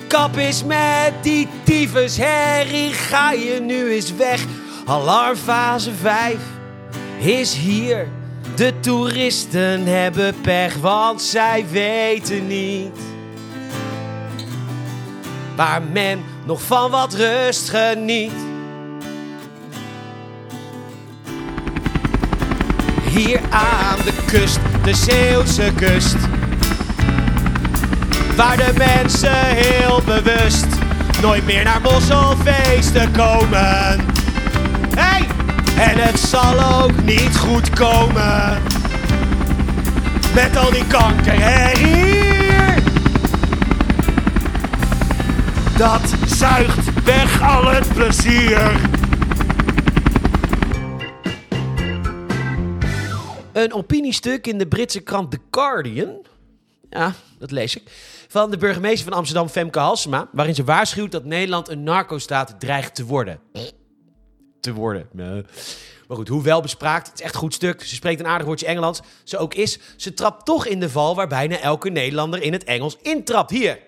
Kap 0.06 0.36
is 0.36 0.64
met 0.64 1.12
die 1.22 1.48
tyfus 1.64 2.16
herrie, 2.16 2.92
ga 2.92 3.32
je 3.32 3.60
nu 3.60 3.90
eens 3.90 4.14
weg. 4.14 4.44
Alarmfase 4.84 5.92
5 5.92 6.36
is 7.18 7.54
hier. 7.54 8.08
De 8.56 8.80
toeristen 8.80 9.86
hebben 9.86 10.40
pech, 10.40 10.76
want 10.76 11.22
zij 11.22 11.64
weten 11.70 12.46
niet 12.46 12.98
waar 15.56 15.82
men 15.82 16.24
nog 16.44 16.62
van 16.62 16.90
wat 16.90 17.14
rust 17.14 17.68
geniet. 17.68 18.51
Hier 23.14 23.40
aan 23.50 23.96
de 24.04 24.12
kust, 24.26 24.58
de 24.84 24.94
Zeeuwse 24.94 25.72
kust. 25.76 26.16
Waar 28.36 28.56
de 28.56 28.72
mensen 28.76 29.46
heel 29.46 30.02
bewust 30.04 30.66
nooit 31.20 31.46
meer 31.46 31.64
naar 31.64 31.80
mosselfeesten 31.80 33.12
komen. 33.12 34.00
Hey! 34.94 35.26
En 35.76 35.98
het 35.98 36.18
zal 36.18 36.82
ook 36.82 37.02
niet 37.04 37.36
goed 37.36 37.70
komen. 37.70 38.58
Met 40.34 40.56
al 40.56 40.70
die 40.70 40.86
kanker 40.86 41.78
hier. 41.78 42.74
Dat 45.76 46.14
zuigt 46.26 47.04
weg 47.04 47.42
al 47.42 47.66
het 47.66 47.94
plezier. 47.94 48.70
Een 53.52 53.72
opiniestuk 53.72 54.46
in 54.46 54.58
de 54.58 54.66
Britse 54.66 55.00
krant 55.00 55.30
The 55.30 55.38
Guardian. 55.50 56.24
Ja, 56.90 57.14
dat 57.38 57.50
lees 57.50 57.76
ik. 57.76 57.82
Van 58.28 58.50
de 58.50 58.56
burgemeester 58.56 59.08
van 59.08 59.18
Amsterdam, 59.18 59.48
Femke 59.48 59.78
Halsema. 59.78 60.28
Waarin 60.32 60.54
ze 60.54 60.64
waarschuwt 60.64 61.12
dat 61.12 61.24
Nederland 61.24 61.68
een 61.68 61.82
narco-staat 61.82 62.60
dreigt 62.60 62.94
te 62.94 63.04
worden. 63.04 63.40
Te 64.60 64.72
worden. 64.72 65.08
Nee. 65.12 65.44
Maar 66.08 66.16
goed, 66.16 66.28
hoe 66.28 66.42
wel 66.42 66.60
bespraakt. 66.60 67.06
Het 67.06 67.18
is 67.18 67.24
echt 67.24 67.34
goed 67.34 67.54
stuk. 67.54 67.82
Ze 67.82 67.94
spreekt 67.94 68.20
een 68.20 68.26
aardig 68.26 68.46
woordje 68.46 68.66
Engels. 68.66 69.00
Ze 69.24 69.38
ook 69.38 69.54
is. 69.54 69.78
Ze 69.96 70.14
trapt 70.14 70.44
toch 70.44 70.66
in 70.66 70.80
de 70.80 70.90
val 70.90 71.14
waar 71.14 71.28
bijna 71.28 71.58
elke 71.58 71.90
Nederlander 71.90 72.42
in 72.42 72.52
het 72.52 72.64
Engels 72.64 72.96
intrapt. 73.02 73.50
Hier. 73.50 73.78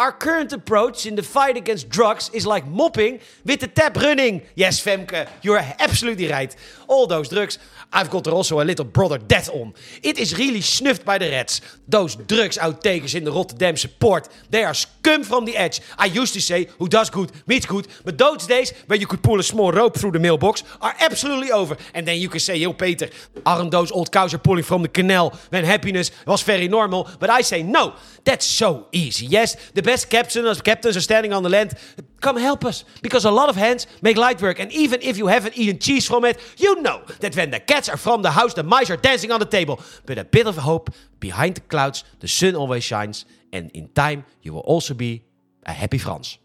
Our 0.00 0.12
current 0.12 0.50
approach 0.54 1.04
in 1.04 1.14
the 1.14 1.22
fight 1.22 1.58
against 1.58 1.90
drugs 1.90 2.30
is 2.32 2.46
like 2.46 2.66
mopping 2.66 3.20
with 3.44 3.60
the 3.60 3.66
tap 3.66 3.98
running. 3.98 4.40
Yes, 4.54 4.82
Femke, 4.82 5.28
you're 5.42 5.58
absolutely 5.78 6.26
right. 6.26 6.56
All 6.88 7.06
those 7.06 7.28
drugs, 7.28 7.58
I've 7.92 8.08
got 8.08 8.26
also 8.26 8.62
a 8.62 8.64
little 8.64 8.86
brother 8.86 9.18
death 9.18 9.50
on. 9.50 9.74
It 10.02 10.18
is 10.18 10.38
really 10.38 10.62
snuffed 10.62 11.04
by 11.04 11.18
the 11.18 11.28
rats. 11.28 11.60
Those 11.86 12.16
drugs 12.16 12.56
outtakers 12.56 13.14
in 13.14 13.24
the 13.24 13.30
Rotterdamse 13.30 13.86
port, 13.98 14.30
they 14.48 14.64
are 14.64 14.72
scum 14.72 15.22
from 15.22 15.44
the 15.44 15.54
edge. 15.54 15.82
I 15.98 16.06
used 16.06 16.32
to 16.32 16.40
say, 16.40 16.68
who 16.78 16.88
does 16.88 17.10
good 17.10 17.30
meets 17.46 17.66
good, 17.66 17.86
but 18.02 18.16
those 18.16 18.46
days 18.46 18.72
where 18.86 18.98
you 18.98 19.06
could 19.06 19.22
pull 19.22 19.38
a 19.38 19.42
small 19.42 19.70
rope 19.70 19.98
through 19.98 20.12
the 20.12 20.18
mailbox 20.18 20.64
are 20.80 20.94
absolutely 21.00 21.52
over. 21.52 21.76
And 21.92 22.08
then 22.08 22.18
you 22.18 22.30
can 22.30 22.40
say, 22.40 22.56
yo 22.56 22.72
Peter, 22.72 23.10
aren't 23.44 23.70
those 23.70 23.92
old 23.92 24.10
cows 24.10 24.32
are 24.32 24.38
pulling 24.38 24.64
from 24.64 24.80
the 24.80 24.88
canal 24.88 25.38
when 25.50 25.66
happiness 25.66 26.10
was 26.26 26.42
very 26.42 26.68
normal? 26.68 27.06
But 27.18 27.28
I 27.28 27.42
say, 27.42 27.62
no, 27.62 27.96
that's 28.24 28.46
so 28.46 28.86
easy. 28.92 29.26
Yes, 29.26 29.56
the 29.74 29.89
best 29.90 30.08
captains, 30.08 30.60
captains 30.62 30.96
are 30.96 31.06
standing 31.10 31.32
on 31.32 31.42
the 31.42 31.48
land. 31.48 31.74
Come 32.20 32.36
help 32.36 32.64
us, 32.64 32.84
because 33.02 33.24
a 33.24 33.30
lot 33.40 33.48
of 33.48 33.56
hands 33.56 33.86
make 34.02 34.16
light 34.16 34.40
work. 34.40 34.60
And 34.60 34.70
even 34.72 34.98
if 35.02 35.18
you 35.18 35.26
haven't 35.26 35.58
eaten 35.58 35.78
cheese 35.80 36.06
from 36.06 36.24
it, 36.24 36.36
you 36.64 36.80
know 36.80 36.98
that 37.18 37.34
when 37.34 37.50
the 37.50 37.58
cats 37.58 37.88
are 37.88 37.96
from 37.96 38.22
the 38.22 38.30
house, 38.30 38.54
the 38.54 38.62
mice 38.62 38.90
are 38.90 39.00
dancing 39.08 39.32
on 39.32 39.40
the 39.40 39.50
table. 39.58 39.76
But 40.06 40.16
a 40.18 40.24
bit 40.24 40.46
of 40.46 40.56
hope 40.58 40.90
behind 41.18 41.56
the 41.56 41.62
clouds, 41.72 42.04
the 42.20 42.28
sun 42.28 42.54
always 42.54 42.84
shines. 42.84 43.24
And 43.52 43.70
in 43.72 43.88
time, 43.88 44.24
you 44.42 44.52
will 44.54 44.66
also 44.74 44.94
be 44.94 45.24
a 45.66 45.72
happy 45.72 45.98
Frans. 45.98 46.38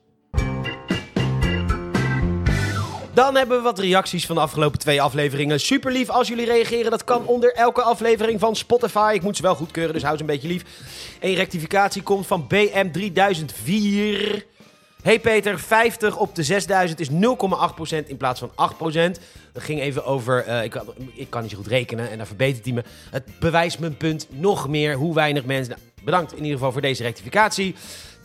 Dan 3.15 3.36
hebben 3.36 3.58
we 3.58 3.63
wat 3.63 3.80
reacties 3.80 4.25
van 4.25 4.36
de 4.36 4.41
afgelopen 4.41 4.80
twee 4.80 5.01
afleveringen. 5.01 5.60
Super 5.60 5.91
lief 5.91 6.10
als 6.10 6.28
jullie 6.28 6.45
reageren. 6.45 6.91
Dat 6.91 7.04
kan 7.04 7.25
onder 7.25 7.54
elke 7.54 7.82
aflevering 7.82 8.39
van 8.39 8.56
Spotify. 8.56 9.12
Ik 9.15 9.21
moet 9.21 9.36
ze 9.36 9.41
wel 9.41 9.56
goedkeuren, 9.56 9.93
dus 9.93 10.04
hou 10.04 10.15
ze 10.15 10.21
een 10.21 10.28
beetje 10.28 10.47
lief. 10.47 10.63
Een 11.19 11.34
rectificatie 11.34 12.01
komt 12.01 12.28
van 12.28 12.47
BM3004. 12.54 14.43
Hey 15.04 15.19
Peter, 15.19 15.60
50 15.60 16.17
op 16.17 16.36
de 16.36 16.43
6000 16.43 16.99
is 16.99 17.10
0,8% 17.10 17.13
in 18.08 18.17
plaats 18.17 18.39
van 18.39 18.51
8%. 18.56 19.19
Dat 19.54 19.63
ging 19.63 19.82
even 19.82 20.06
over, 20.06 20.43
eh, 20.45 20.63
ik, 20.63 20.69
kan- 20.71 20.93
ik 21.13 21.30
kan 21.30 21.41
niet 21.41 21.51
zo 21.51 21.58
goed 21.58 21.67
rekenen 21.67 22.10
en 22.12 22.17
daar 22.17 22.28
verbetert 22.28 22.65
hij 22.65 22.73
me. 22.73 22.84
Het 23.10 23.23
bewijst 23.39 23.80
mijn 23.80 23.97
punt 23.97 24.28
nog 24.30 24.67
meer 24.67 24.95
hoe 24.95 25.13
weinig 25.13 25.45
mensen... 25.45 25.75
bedankt 26.06 26.32
in 26.32 26.38
ieder 26.44 26.58
geval 26.58 26.72
voor 26.72 26.82
deze 26.82 27.04
rectificatie. 27.04 27.76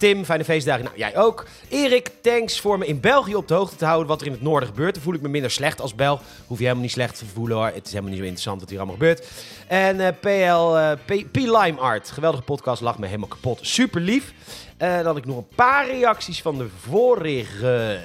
Tim, 0.00 0.24
fijne 0.24 0.44
feestdagen. 0.44 0.84
Nou, 0.84 0.96
jij 0.96 1.16
ook. 1.16 1.46
Erik, 1.68 2.10
thanks 2.20 2.60
voor 2.60 2.78
me 2.78 2.86
in 2.86 3.00
België 3.00 3.34
op 3.34 3.48
de 3.48 3.54
hoogte 3.54 3.76
te 3.76 3.84
houden 3.84 4.08
wat 4.08 4.20
er 4.20 4.26
in 4.26 4.32
het 4.32 4.42
noorden 4.42 4.68
gebeurt. 4.68 4.94
Dan 4.94 5.02
voel 5.02 5.14
ik 5.14 5.20
me 5.20 5.28
minder 5.28 5.50
slecht 5.50 5.80
als 5.80 5.94
Belg. 5.94 6.20
Hoef 6.46 6.56
je 6.58 6.62
helemaal 6.62 6.82
niet 6.82 6.92
slecht 6.92 7.18
te 7.18 7.26
voelen 7.26 7.56
hoor. 7.56 7.66
Het 7.66 7.86
is 7.86 7.92
helemaal 7.92 8.10
niet 8.10 8.18
zo 8.18 8.24
interessant 8.24 8.60
wat 8.60 8.68
hier 8.68 8.78
allemaal 8.78 8.96
gebeurt. 8.96 9.28
En 9.66 10.00
eh, 10.00 10.12
PL, 10.20 10.76
eh, 10.76 10.92
P, 11.04 11.32
P 11.32 11.36
Lime 11.36 11.78
Art, 11.78 12.10
geweldige 12.10 12.42
podcast, 12.42 12.82
lag 12.82 12.98
me 12.98 13.06
helemaal 13.06 13.28
kapot. 13.28 13.58
Super 13.62 14.00
lief. 14.00 14.32
Eh, 14.76 14.96
dan 14.96 15.06
had 15.06 15.16
ik 15.16 15.26
nog 15.26 15.36
een 15.36 15.54
paar 15.54 15.86
reacties 15.86 16.42
van 16.42 16.58
de 16.58 16.68
vorige. 16.80 18.00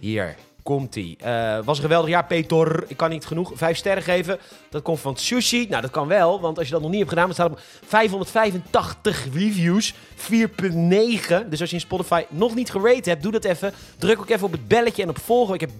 Hier 0.00 0.36
komt 0.66 0.96
ie. 0.96 1.16
Eh, 1.16 1.58
was 1.64 1.76
een 1.76 1.82
geweldig 1.82 2.10
jaar, 2.10 2.24
Peter. 2.26 2.84
Ik 2.88 2.96
kan 2.96 3.10
niet 3.10 3.26
genoeg 3.26 3.52
vijf 3.54 3.76
sterren 3.76 4.02
geven. 4.02 4.38
Dat 4.70 4.82
komt 4.82 5.00
van 5.00 5.16
Sushi. 5.16 5.66
Nou, 5.68 5.82
dat 5.82 5.90
kan 5.90 6.08
wel, 6.08 6.40
want 6.40 6.58
als 6.58 6.66
je 6.66 6.72
dat 6.72 6.82
nog 6.82 6.90
niet 6.90 6.98
hebt 6.98 7.10
gedaan, 7.10 7.26
dan 7.26 7.34
staat 7.34 7.50
op 7.50 7.60
585 7.86 9.26
reviews, 9.34 9.94
4.9. 10.14 11.48
Dus 11.48 11.60
als 11.60 11.70
je 11.70 11.76
in 11.76 11.80
Spotify 11.80 12.24
nog 12.28 12.54
niet 12.54 12.70
gerate 12.70 13.08
hebt, 13.08 13.22
doe 13.22 13.32
dat 13.32 13.44
even. 13.44 13.72
Druk 13.98 14.18
ook 14.18 14.30
even 14.30 14.46
op 14.46 14.52
het 14.52 14.68
belletje 14.68 15.02
en 15.02 15.08
op 15.08 15.18
volgen. 15.18 15.54
Ik 15.54 15.60
heb 15.60 15.70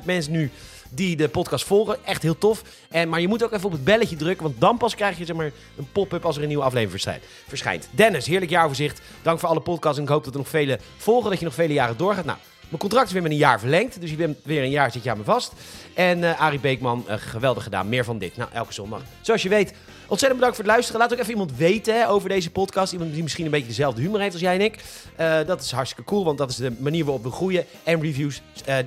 3.500 0.00 0.04
mensen 0.04 0.32
nu 0.32 0.50
die 0.90 1.16
de 1.16 1.28
podcast 1.28 1.64
volgen. 1.64 2.04
Echt 2.04 2.22
heel 2.22 2.38
tof. 2.38 2.62
En, 2.88 3.08
maar 3.08 3.20
je 3.20 3.28
moet 3.28 3.44
ook 3.44 3.52
even 3.52 3.66
op 3.66 3.72
het 3.72 3.84
belletje 3.84 4.16
drukken, 4.16 4.44
want 4.44 4.60
dan 4.60 4.76
pas 4.76 4.94
krijg 4.94 5.18
je 5.18 5.24
zeg 5.24 5.36
maar, 5.36 5.50
een 5.76 5.88
pop-up 5.92 6.24
als 6.24 6.36
er 6.36 6.42
een 6.42 6.48
nieuwe 6.48 6.64
aflevering 6.64 6.90
verschijnt. 6.90 7.24
verschijnt. 7.48 7.88
Dennis, 7.90 8.26
heerlijk 8.26 8.50
jaaroverzicht. 8.50 9.00
Dank 9.22 9.38
voor 9.38 9.48
alle 9.48 9.60
podcasts 9.60 9.98
en 9.98 10.04
ik 10.04 10.10
hoop 10.10 10.24
dat 10.24 10.32
er 10.32 10.38
nog 10.38 10.48
vele 10.48 10.78
volgen, 10.96 11.30
dat 11.30 11.38
je 11.38 11.44
nog 11.44 11.54
vele 11.54 11.72
jaren 11.72 11.96
doorgaat. 11.96 12.24
Nou, 12.24 12.38
mijn 12.68 12.80
contract 12.80 13.06
is 13.06 13.12
weer 13.12 13.22
met 13.22 13.30
een 13.30 13.36
jaar 13.36 13.60
verlengd, 13.60 14.00
dus 14.00 14.10
je 14.10 14.16
bent 14.16 14.38
weer 14.42 14.62
een 14.62 14.70
jaar 14.70 14.92
zit 14.92 15.02
je 15.02 15.10
aan 15.10 15.18
me 15.18 15.24
vast. 15.24 15.52
En 15.94 16.24
eh 16.24 16.40
Arie 16.40 16.60
Beekman, 16.60 17.04
eh, 17.06 17.16
geweldig 17.18 17.62
gedaan. 17.62 17.88
Meer 17.88 18.04
van 18.04 18.18
dit. 18.18 18.36
Nou, 18.36 18.50
elke 18.52 18.72
zondag. 18.72 19.02
Zoals 19.20 19.42
je 19.42 19.48
weet, 19.48 19.72
ontzettend 20.06 20.34
bedankt 20.34 20.56
voor 20.56 20.64
het 20.64 20.74
luisteren. 20.74 21.00
Laat 21.00 21.12
ook 21.12 21.18
even 21.18 21.30
iemand 21.30 21.56
weten 21.56 21.94
hè, 21.94 22.08
over 22.08 22.28
deze 22.28 22.50
podcast. 22.50 22.92
Iemand 22.92 23.12
die 23.12 23.22
misschien 23.22 23.44
een 23.44 23.50
beetje 23.50 23.66
dezelfde 23.66 24.00
humor 24.00 24.20
heeft 24.20 24.32
als 24.32 24.42
jij 24.42 24.54
en 24.54 24.60
ik. 24.60 24.78
Eh, 25.16 25.38
dat 25.46 25.62
is 25.62 25.70
hartstikke 25.70 26.04
cool, 26.04 26.24
want 26.24 26.38
dat 26.38 26.50
is 26.50 26.56
de 26.56 26.72
manier 26.78 27.04
waarop 27.04 27.22
we 27.22 27.30
groeien. 27.30 27.64
En 27.82 28.00
reviews. 28.00 28.42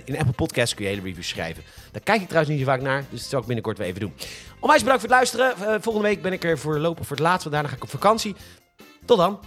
in 0.05 0.17
Apple 0.17 0.33
Podcasts 0.33 0.75
kun 0.75 0.85
je 0.85 0.91
hele 0.91 1.03
reviews 1.03 1.27
schrijven. 1.27 1.63
Daar 1.91 2.01
kijk 2.01 2.21
ik 2.21 2.27
trouwens 2.27 2.55
niet 2.55 2.65
zo 2.65 2.71
vaak 2.71 2.81
naar, 2.81 3.05
dus 3.09 3.19
dat 3.21 3.29
zal 3.29 3.39
ik 3.39 3.45
binnenkort 3.45 3.77
weer 3.77 3.87
even 3.87 3.99
doen. 3.99 4.13
Onwijs 4.59 4.81
bedankt 4.83 5.01
voor 5.01 5.09
het 5.09 5.19
luisteren. 5.19 5.81
Volgende 5.81 6.07
week 6.07 6.21
ben 6.21 6.33
ik 6.33 6.43
er 6.43 6.57
voorlopig 6.57 7.07
voor 7.07 7.15
het 7.15 7.25
laatst, 7.25 7.43
want 7.43 7.55
daarna 7.55 7.69
ga 7.69 7.75
ik 7.75 7.83
op 7.83 7.89
vakantie. 7.89 8.35
Tot 9.05 9.17
dan. 9.17 9.39